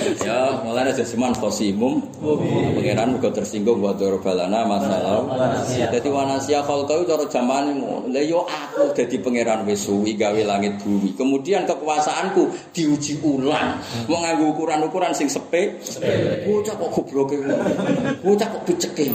[0.05, 2.05] Ya, mulane seman khosimum.
[2.21, 5.25] Pangeran muga tersinggung wa dorobalana masalah.
[5.89, 8.13] Dadi wanasia khalqau cara zamane ngono.
[8.13, 11.17] Lah yo aku dadi pangeran wis suwi gawe langit bumi.
[11.17, 13.81] Kemudian kekuasaanku diuji ulang.
[14.05, 15.81] Mau nganggo ukuran-ukuran sing sepe.
[16.45, 17.65] Bocah kok gobloke ngono.
[18.21, 19.09] Bocah kok beceke.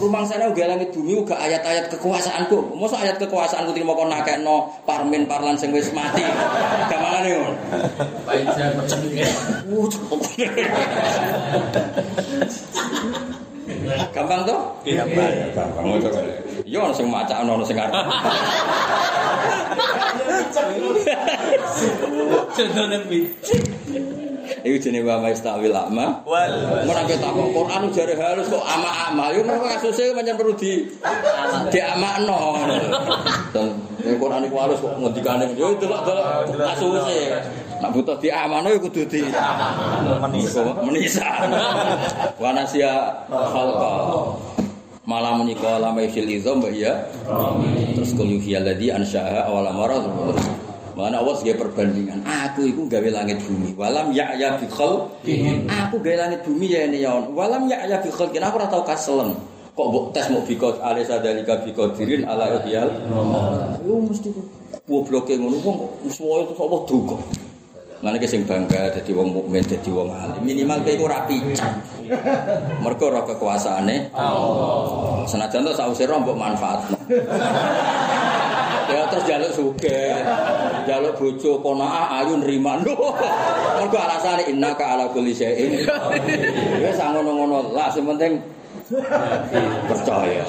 [0.00, 2.72] Rumang sana uga langit bumi uga ayat-ayat kekuasaanku.
[2.72, 6.24] Mosok ayat kekuasaanku terima kon nakekno parmin parlan sing wis mati.
[6.88, 7.52] Gampangane ngono.
[8.24, 9.28] Baik saya percaya.
[14.14, 14.60] Gampang toh?
[14.84, 15.32] Gampang.
[15.54, 15.84] Gampang.
[16.66, 17.94] Yo ono sing maca ono sing arep.
[22.56, 24.25] Contohnya.
[24.66, 26.26] Iku jenenge wa maistawil ama.
[26.26, 26.50] Wal.
[26.82, 29.30] Mun nek takok Quran jare halus kok ama-ama.
[29.30, 30.90] Yo mergo kasuse pancen perlu di
[31.70, 32.58] diamakno.
[33.54, 37.38] Dan ning Quran iku halus kok ngendikane yo delok-delok kasuse.
[37.78, 39.22] Nak butuh diamakno yo kudu di
[40.26, 40.66] menisa.
[40.82, 41.30] Menisa.
[42.34, 43.94] Wa nasia khalqa.
[45.06, 47.06] Malah menika lama izam mbak ya.
[47.94, 50.02] Terus kul yuhiyal ladzi ansya'a awal marad.
[50.96, 52.24] Mana awas dia perbandingan.
[52.24, 53.76] Aku iku gawe langit bumi.
[53.76, 54.64] Walam ya ya bi
[55.68, 57.12] Aku gawe langit bumi ya ini ya.
[57.36, 58.40] Walam ya ya bi khalqin.
[58.40, 59.36] Aku ora tau kaselen.
[59.76, 62.88] Kok mbok tes mau biko alisa dalika biko dirin ala ihyal.
[63.84, 64.32] Yo mesti
[64.88, 67.16] gobloke ngono wong kok suwe itu apa duka.
[68.00, 70.40] Mana sing bangga dadi wong mukmin dadi wong alim.
[70.48, 71.76] Minimal ora pican.
[72.80, 75.28] Mergo ora kekuasaane Allah.
[75.28, 76.96] Senajan to sause ro mbok manfaatno.
[78.86, 80.02] Ya terus jaluk suge,
[80.86, 82.78] jaluk bojo konaah ayu nrima.
[83.76, 85.82] Mergo alasane innaka ala kulli syai'in.
[86.78, 88.38] Wis ngono-ngono lah sing penting
[89.90, 90.46] percaya.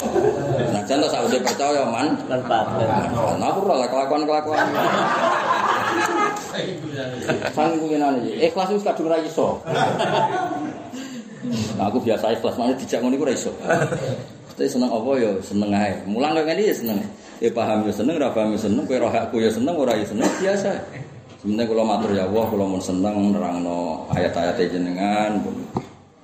[0.70, 2.14] Nah, jangan sause percaya man.
[2.30, 2.68] Manfaat.
[3.42, 4.68] Nah, aku ora kelakuan-kelakuan.
[7.54, 8.50] Sang kulinane iki.
[8.50, 9.58] Ikhlas wis kadung ra iso.
[11.78, 13.54] Nah, aku biasa ikhlas mana dijak ngono iku ra iso.
[14.58, 15.94] Tapi seneng apa ya seneng ae.
[16.10, 16.98] Mulang kok ngene ya seneng.
[17.38, 20.06] Ya paham ya seneng, ora paham ya seneng, kowe roh hakku ya seneng, ora ya
[20.10, 20.72] seneng biasa.
[21.38, 25.56] Sebenarnya kalau matur ya Allah, kalau mau seneng nerangno ayat-ayat jenengan, pun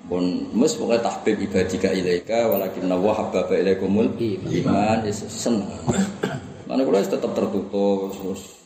[0.04, 5.70] pun mus pokoknya tahbib ibadika ilaika walakin Allah habbaba ilaikumul iman ya seneng.
[6.68, 8.64] Mana kalau tetap tertutup terus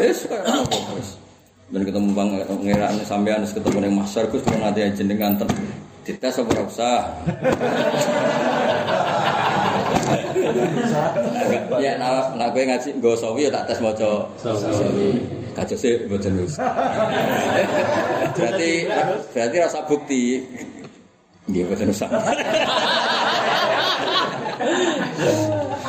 [0.00, 1.14] Wis kaya apa wis.
[1.70, 5.38] Ben ketemu Bang ngira sampean ketemu ning masar Gus kok nanti jenengan
[6.02, 6.96] dites apa ora usah.
[11.80, 15.22] Ya nah nah kowe ngaji nggo sawi ya tak tes maca sawi.
[15.58, 16.56] Aja sih boten wis.
[18.32, 18.70] berarti
[19.34, 20.40] berarti rasa bukti.
[21.50, 22.08] Nggih boten usah.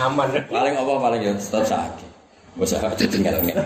[0.02, 0.28] Aman.
[0.50, 2.10] Paling apa paling ya tetap sakit.
[2.60, 3.64] Masa aja tinggal ngel.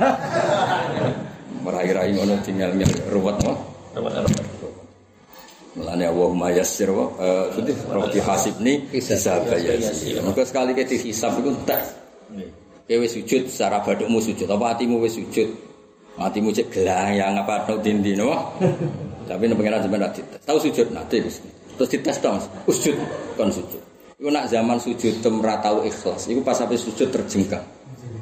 [1.66, 3.58] Merai-rai ngono tinggal ngel ruwet mah.
[5.76, 10.24] Mulane Allahumma yassir wa eh sedih Rabbi hasibni hisab yasir.
[10.24, 11.92] Maka sekali ke dihisab iku tes.
[12.86, 15.52] Kowe wis sujud secara badukmu sujud apa hatimu wis sujud?
[16.16, 18.56] Hatimu cek gelayang apa tok dindino.
[19.28, 20.40] Tapi nek pengen sampean dites.
[20.48, 21.44] Tahu sujud nanti wis.
[21.76, 22.40] Terus dites dong,
[22.72, 22.96] sujud
[23.36, 23.82] kon sujud.
[24.16, 26.32] Iku nak zaman sujud tem ra tau ikhlas.
[26.32, 27.68] Iku pas sampai sujud terjengkang.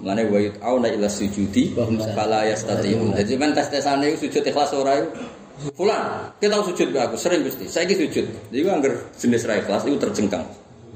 [0.01, 1.77] Mulane wa yut'auna ila sujudi
[2.17, 3.13] fala yastati'un.
[3.13, 5.13] Jadi men tes-tesane sujud ikhlas ora iku
[5.53, 7.69] Fulan, kita tahu sujud ke aku, sering Gusti.
[7.69, 8.25] Saya ini sujud.
[8.25, 10.41] Jadi gue anggar jenis rai kelas itu terjengkang.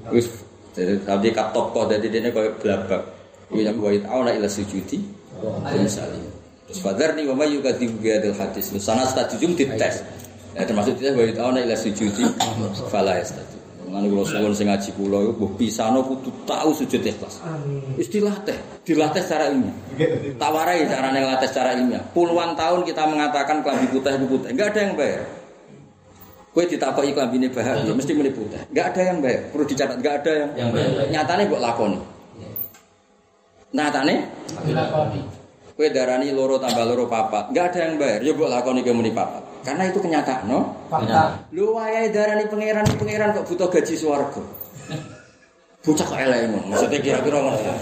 [0.10, 0.26] Wis
[0.74, 3.02] jadi tadi kat toko jadi dia kayak belabak.
[3.50, 4.98] Iku yang gue tahu nak ilah sujudi.
[5.78, 6.30] Misalnya.
[6.68, 8.74] Terus fadar nih mama juga di biadil hadis.
[8.82, 10.06] Sana stadium dites.
[10.58, 12.26] Ya termasuk kita gue tahu nak ilah sujudi.
[12.90, 13.26] Fala ya.
[13.88, 17.40] Mengenai kalau suwon sing ngaji pulau itu buh pisano kudu tahu sujud ikhlas.
[17.96, 19.72] Wis dilatih, dilatih secara ilmiah.
[20.36, 22.04] Tawarai cara ngelatih secara ilmiah.
[22.12, 25.24] Puluhan tahun kita mengatakan kelambi putih itu putih, enggak ada yang bayar.
[26.52, 28.60] Kue ditakoki kelambi ini bahagia, mesti muni putih.
[28.76, 30.90] Enggak ada yang bayar, perlu dicatat enggak ada yang, Yang bayar.
[31.08, 32.00] Nyatane mbok lakoni.
[33.72, 34.16] Nyatane
[35.80, 38.20] kue darani loro tambah loro papat, enggak ada yang bayar.
[38.20, 39.57] Ya mbok lakoni ke muni papat.
[39.68, 40.80] Karena itu kenyataan, no?
[40.88, 41.44] Fakta.
[41.52, 44.40] Lu wayahe darani pangeran pangeran kok butuh gaji swarga.
[45.84, 46.48] Bocah kok elek.
[46.72, 47.60] Maksudnya kira-kira ngono.
[47.60, 47.76] ya.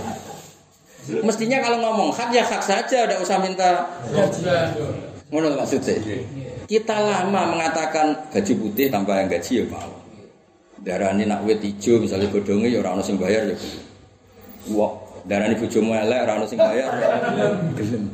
[1.21, 3.85] Mestinya kalau ngomong hak ya hak saja, tidak usah minta
[5.29, 6.01] ngono maksudnya.
[6.65, 9.93] Kita lama mengatakan gaji putih tanpa yang gaji ya mau.
[10.81, 13.57] Darani nak wit ijo misalnya bodonge ya ora ono sing bayar ya.
[14.73, 14.97] Wah,
[15.29, 16.89] darani bojomu elek ora ono sing bayar.
[16.97, 17.09] ya
[17.77, 18.09] Gelem.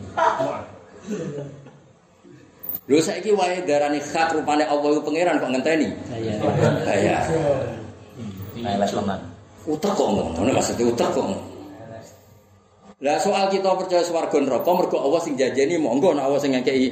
[2.91, 5.87] Lho saiki wae darani hak rupane Allah pangeran kok ngenteni.
[6.11, 6.33] Saya.
[6.83, 7.17] Saya
[8.61, 9.19] Nah, teman.
[9.65, 11.25] utek kok ngono, maksudnya utek kok.
[13.01, 16.87] Lah soal kita percaya swarga neraka mergo Allah sing janjeni monggo nek Allah sing ngekeki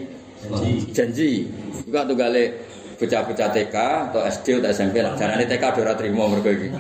[0.96, 1.46] janji.
[1.86, 2.44] Iku tuh gale
[2.98, 3.76] bocah-bocah TK
[4.10, 5.14] atau SD atau SMP lah.
[5.20, 6.74] Jarane TK do ora trimo mergo iki.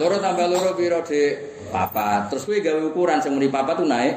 [0.00, 1.68] Loro tambah loro piro Dik?
[1.68, 2.30] Papat.
[2.32, 4.14] Terus kowe gawe ukuran sing muni papat tuh naik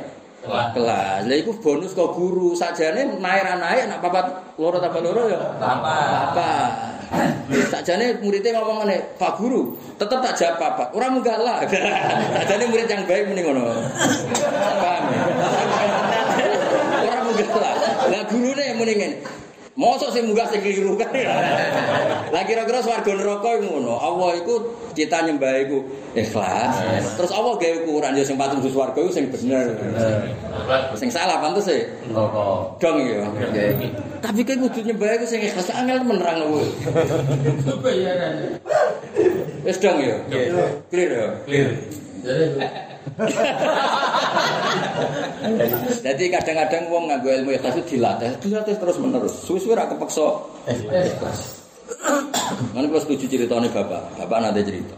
[0.48, 1.28] Kelas.
[1.28, 2.56] Lah iku bonus kok guru.
[2.56, 4.26] Sakjane naik ra naik nak papat
[4.56, 5.40] loro tambah loro ya.
[5.60, 6.08] Papat.
[6.34, 6.72] Papat.
[7.48, 10.88] Sakjane muridnya ngomong ngene, Pak Guru, tetep tak jawab papat.
[10.92, 11.64] Ora munggah lah.
[12.36, 13.64] Sakjane murid yang baik mending ngono.
[14.84, 15.04] Paham?
[17.08, 17.74] Ora munggah lah.
[18.12, 19.47] Lah gurune muni ngene.
[19.78, 21.14] Mosok sing munggah sing keliru kan.
[22.34, 23.94] Lah kira-kira swarga neraka iku ngono.
[24.02, 25.86] Allah iku kita nyembah iku
[26.18, 26.82] ikhlas.
[27.14, 29.78] Terus Allah gawe ukuran ya sing patung swarga iku sing bener.
[30.98, 31.86] Sing salah pantes e.
[32.10, 32.82] Rokok.
[32.82, 33.22] Dong ya.
[34.18, 36.66] Tapi kayak kudu nyembah iku sing ikhlas angel menerang kowe.
[39.62, 40.18] Wis dong ya.
[40.90, 41.28] Clear ya.
[41.46, 41.70] Clear.
[42.26, 42.87] Jadi
[46.04, 49.34] Jadi kadang-kadang wong nganggo ilmu ikhlas itu dilatih, dilatih terus menerus.
[49.48, 50.28] Suwe-suwe ra kepeksa
[50.68, 51.40] ikhlas.
[52.76, 54.96] Mana pas setuju ceritanya bapak, bapak nanti cerita.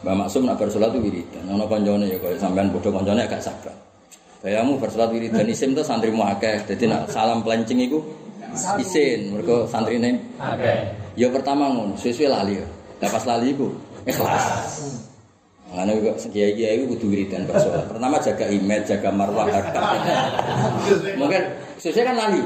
[0.00, 1.44] Mbak Maksum nak bersolat itu wiridan.
[1.44, 3.74] Nono konjone ya kalau sampean bodoh konjone agak sabar.
[4.40, 6.64] Bayamu bersolat wiridan isim tuh santri mu akeh.
[6.64, 8.00] Jadi nak salam pelencing itu
[8.80, 9.36] isin.
[9.36, 10.16] Mereka santri ini.
[10.40, 10.74] Oke.
[11.20, 12.66] Ya pertama ngono, sesuai lali ya.
[13.04, 13.68] Lah pas lali iku
[14.08, 14.44] ikhlas.
[15.70, 17.86] Mana juga kiai kiai itu kudu wiridan bersolat.
[17.86, 19.82] Pertama jaga image, jaga marwah harkat.
[21.14, 21.42] Mungkin
[21.78, 22.42] sesuai kan lali.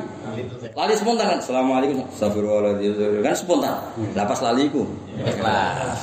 [0.76, 1.38] Lali spontan kan.
[1.40, 2.04] Assalamualaikum.
[2.12, 3.24] Astagfirullahaladzim.
[3.24, 3.74] Kan spontan.
[4.12, 4.84] Lah pas lali iku
[5.24, 6.00] Ikhlas.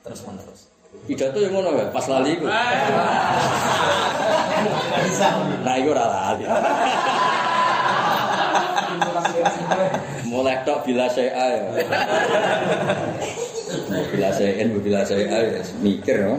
[0.00, 0.66] Terus menerus.
[1.06, 2.46] pidato yang ngono ya, pas lali iku.
[5.62, 6.44] Nah iku ora lali.
[10.26, 11.62] Mulai tok bila saya ya.
[13.66, 16.38] Bila saya en, bila saya ya mikir ya.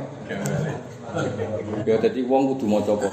[1.83, 3.07] Ya dadi wong kudu maca apa?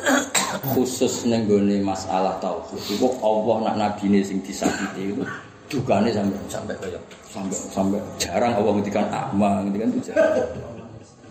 [0.74, 2.98] Khusus ning gone masalah tauhid.
[2.98, 5.22] Iku Allah nak nabine sing disakiti itu
[5.70, 7.00] dugane sampai Sampai koyo.
[7.34, 10.46] sampai sampai jarang Allah ngendikan akma ngendikan itu jarang.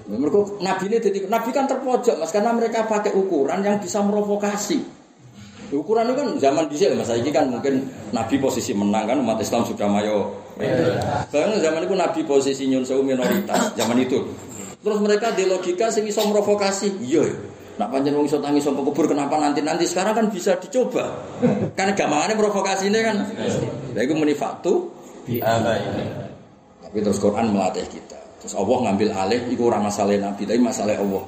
[0.03, 4.83] Mereka nabi ini jadi nabi kan terpojok mas karena mereka pakai ukuran yang bisa merovokasi.
[5.77, 9.65] Ukuran itu kan zaman dhisik mas ini kan mungkin nabi posisi menang kan umat Islam
[9.65, 10.33] sudah mayo.
[10.55, 14.21] Bayangin zaman itu nabi posisi nyun sewu minoritas zaman itu.
[14.83, 16.99] Terus mereka di logika sing iso merovokasi.
[17.01, 17.23] Iya.
[17.23, 17.35] ya.
[17.73, 21.09] Nak pancen wong iso tangi sapa kubur kenapa nanti-nanti sekarang kan bisa dicoba.
[21.73, 21.89] kan
[22.37, 23.17] provokasi ini kan.
[23.97, 24.73] Lah iku muni faktu
[25.25, 25.57] ya?
[26.83, 28.19] tapi terus Quran melatih kita.
[28.43, 31.25] Terus Allah ngambil alih itu ora masalah Nabi, tapi masalah Allah.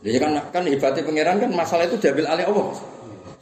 [0.00, 2.93] Jadi kan kan hebatnya pangeran kan masalah itu diambil alih Allah.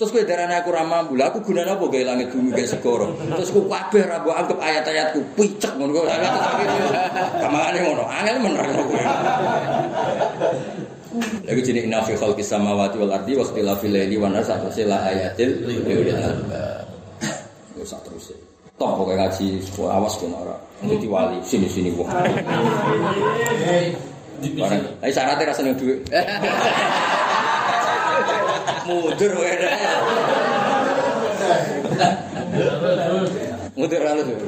[0.03, 1.14] Terus kowe darane aku ra mampu.
[1.14, 3.14] Aku gunane apa gawe langit bumi gawe segoro.
[3.22, 6.11] Terus ku kabeh ra mbok anggap ayat-ayatku picek ngono kok.
[7.38, 8.03] Kamane ngono.
[8.11, 8.98] Angel menerangno kowe.
[11.46, 14.90] Lagi jenis inna fi khalqis samawati wal ardi wa ikhtilafil laili wan nahar sak terus
[14.90, 16.82] la ayatil liulil albab.
[17.78, 18.34] Wis sak terus.
[18.74, 20.59] Top pokoke ngaji awas kono ora.
[20.82, 22.11] Dadi wali sini-sini wong.
[24.59, 24.82] Barang.
[24.98, 26.03] Ayo syaratnya rasa seneng duit.
[28.87, 29.53] Mundur kowe.
[33.78, 34.39] Mundur tuh.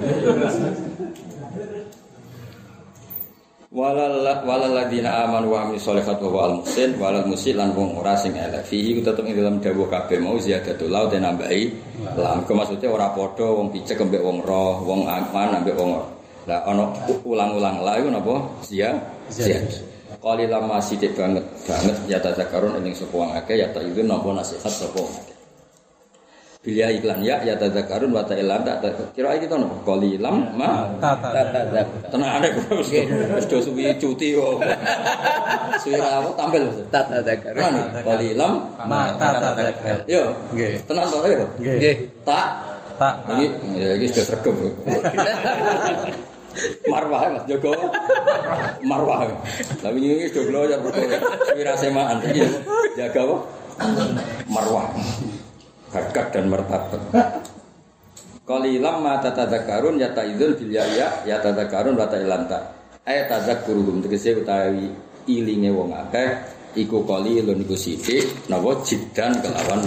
[3.74, 8.14] Walal walal ladina amanu wa amilus sholihat wa wal musin walal musil lan wong ora
[8.14, 11.74] sing elek fihi tetep ing dalam dawuh kabeh mau ziyadatul laut dan nambahi
[12.14, 15.90] lam ku maksudnya ora padha wong picek ambek wong roh wong aman ambek wong
[16.46, 16.86] lah ana
[17.26, 18.94] ulang-ulang la iku napa zia
[19.26, 19.66] ziyad
[20.24, 24.32] Kali lama sidik banget banget ya tadzakkarun ing sapa wong akeh ya tak itu napa
[24.32, 25.36] nasihat sapa wong akeh
[26.64, 28.80] Bilia iklan ya ya tadzakkarun wa ta'ilan tak
[29.12, 34.64] kira iki to napa kali lam ma tadzak tenang ada wis do suwi cuti kok
[35.84, 37.74] suwi ra apa tampil Tak tadzakkarun.
[38.00, 39.68] kali lam Ma ta ta ta.
[40.08, 40.80] yo Nggih.
[40.88, 41.96] tenang to yo Nggih.
[42.24, 42.48] tak
[42.96, 43.26] Tak.
[43.28, 43.44] ini
[43.76, 44.54] ya iki sudah sregep
[46.88, 47.72] marwah Mas Joko.
[48.84, 49.30] Marwah.
[49.80, 50.78] Tapi ini sudah belajar
[51.54, 52.20] wira semaan.
[52.22, 52.42] Iki
[52.98, 53.36] jaga apa?
[54.48, 54.86] Marwah.
[55.94, 57.00] Harkat dan martabat.
[58.44, 60.84] Kali lama tatadzakarun ya ta'idzul bil ya
[61.24, 62.60] ya tatadzakarun wa ta'ilanta.
[63.08, 64.04] Ayat tadzakkuruhum.
[64.04, 64.92] Tegese utawi
[65.24, 66.28] ilinge wong akeh
[66.76, 69.80] iku kali lun iku sithik napa jiddan kelawan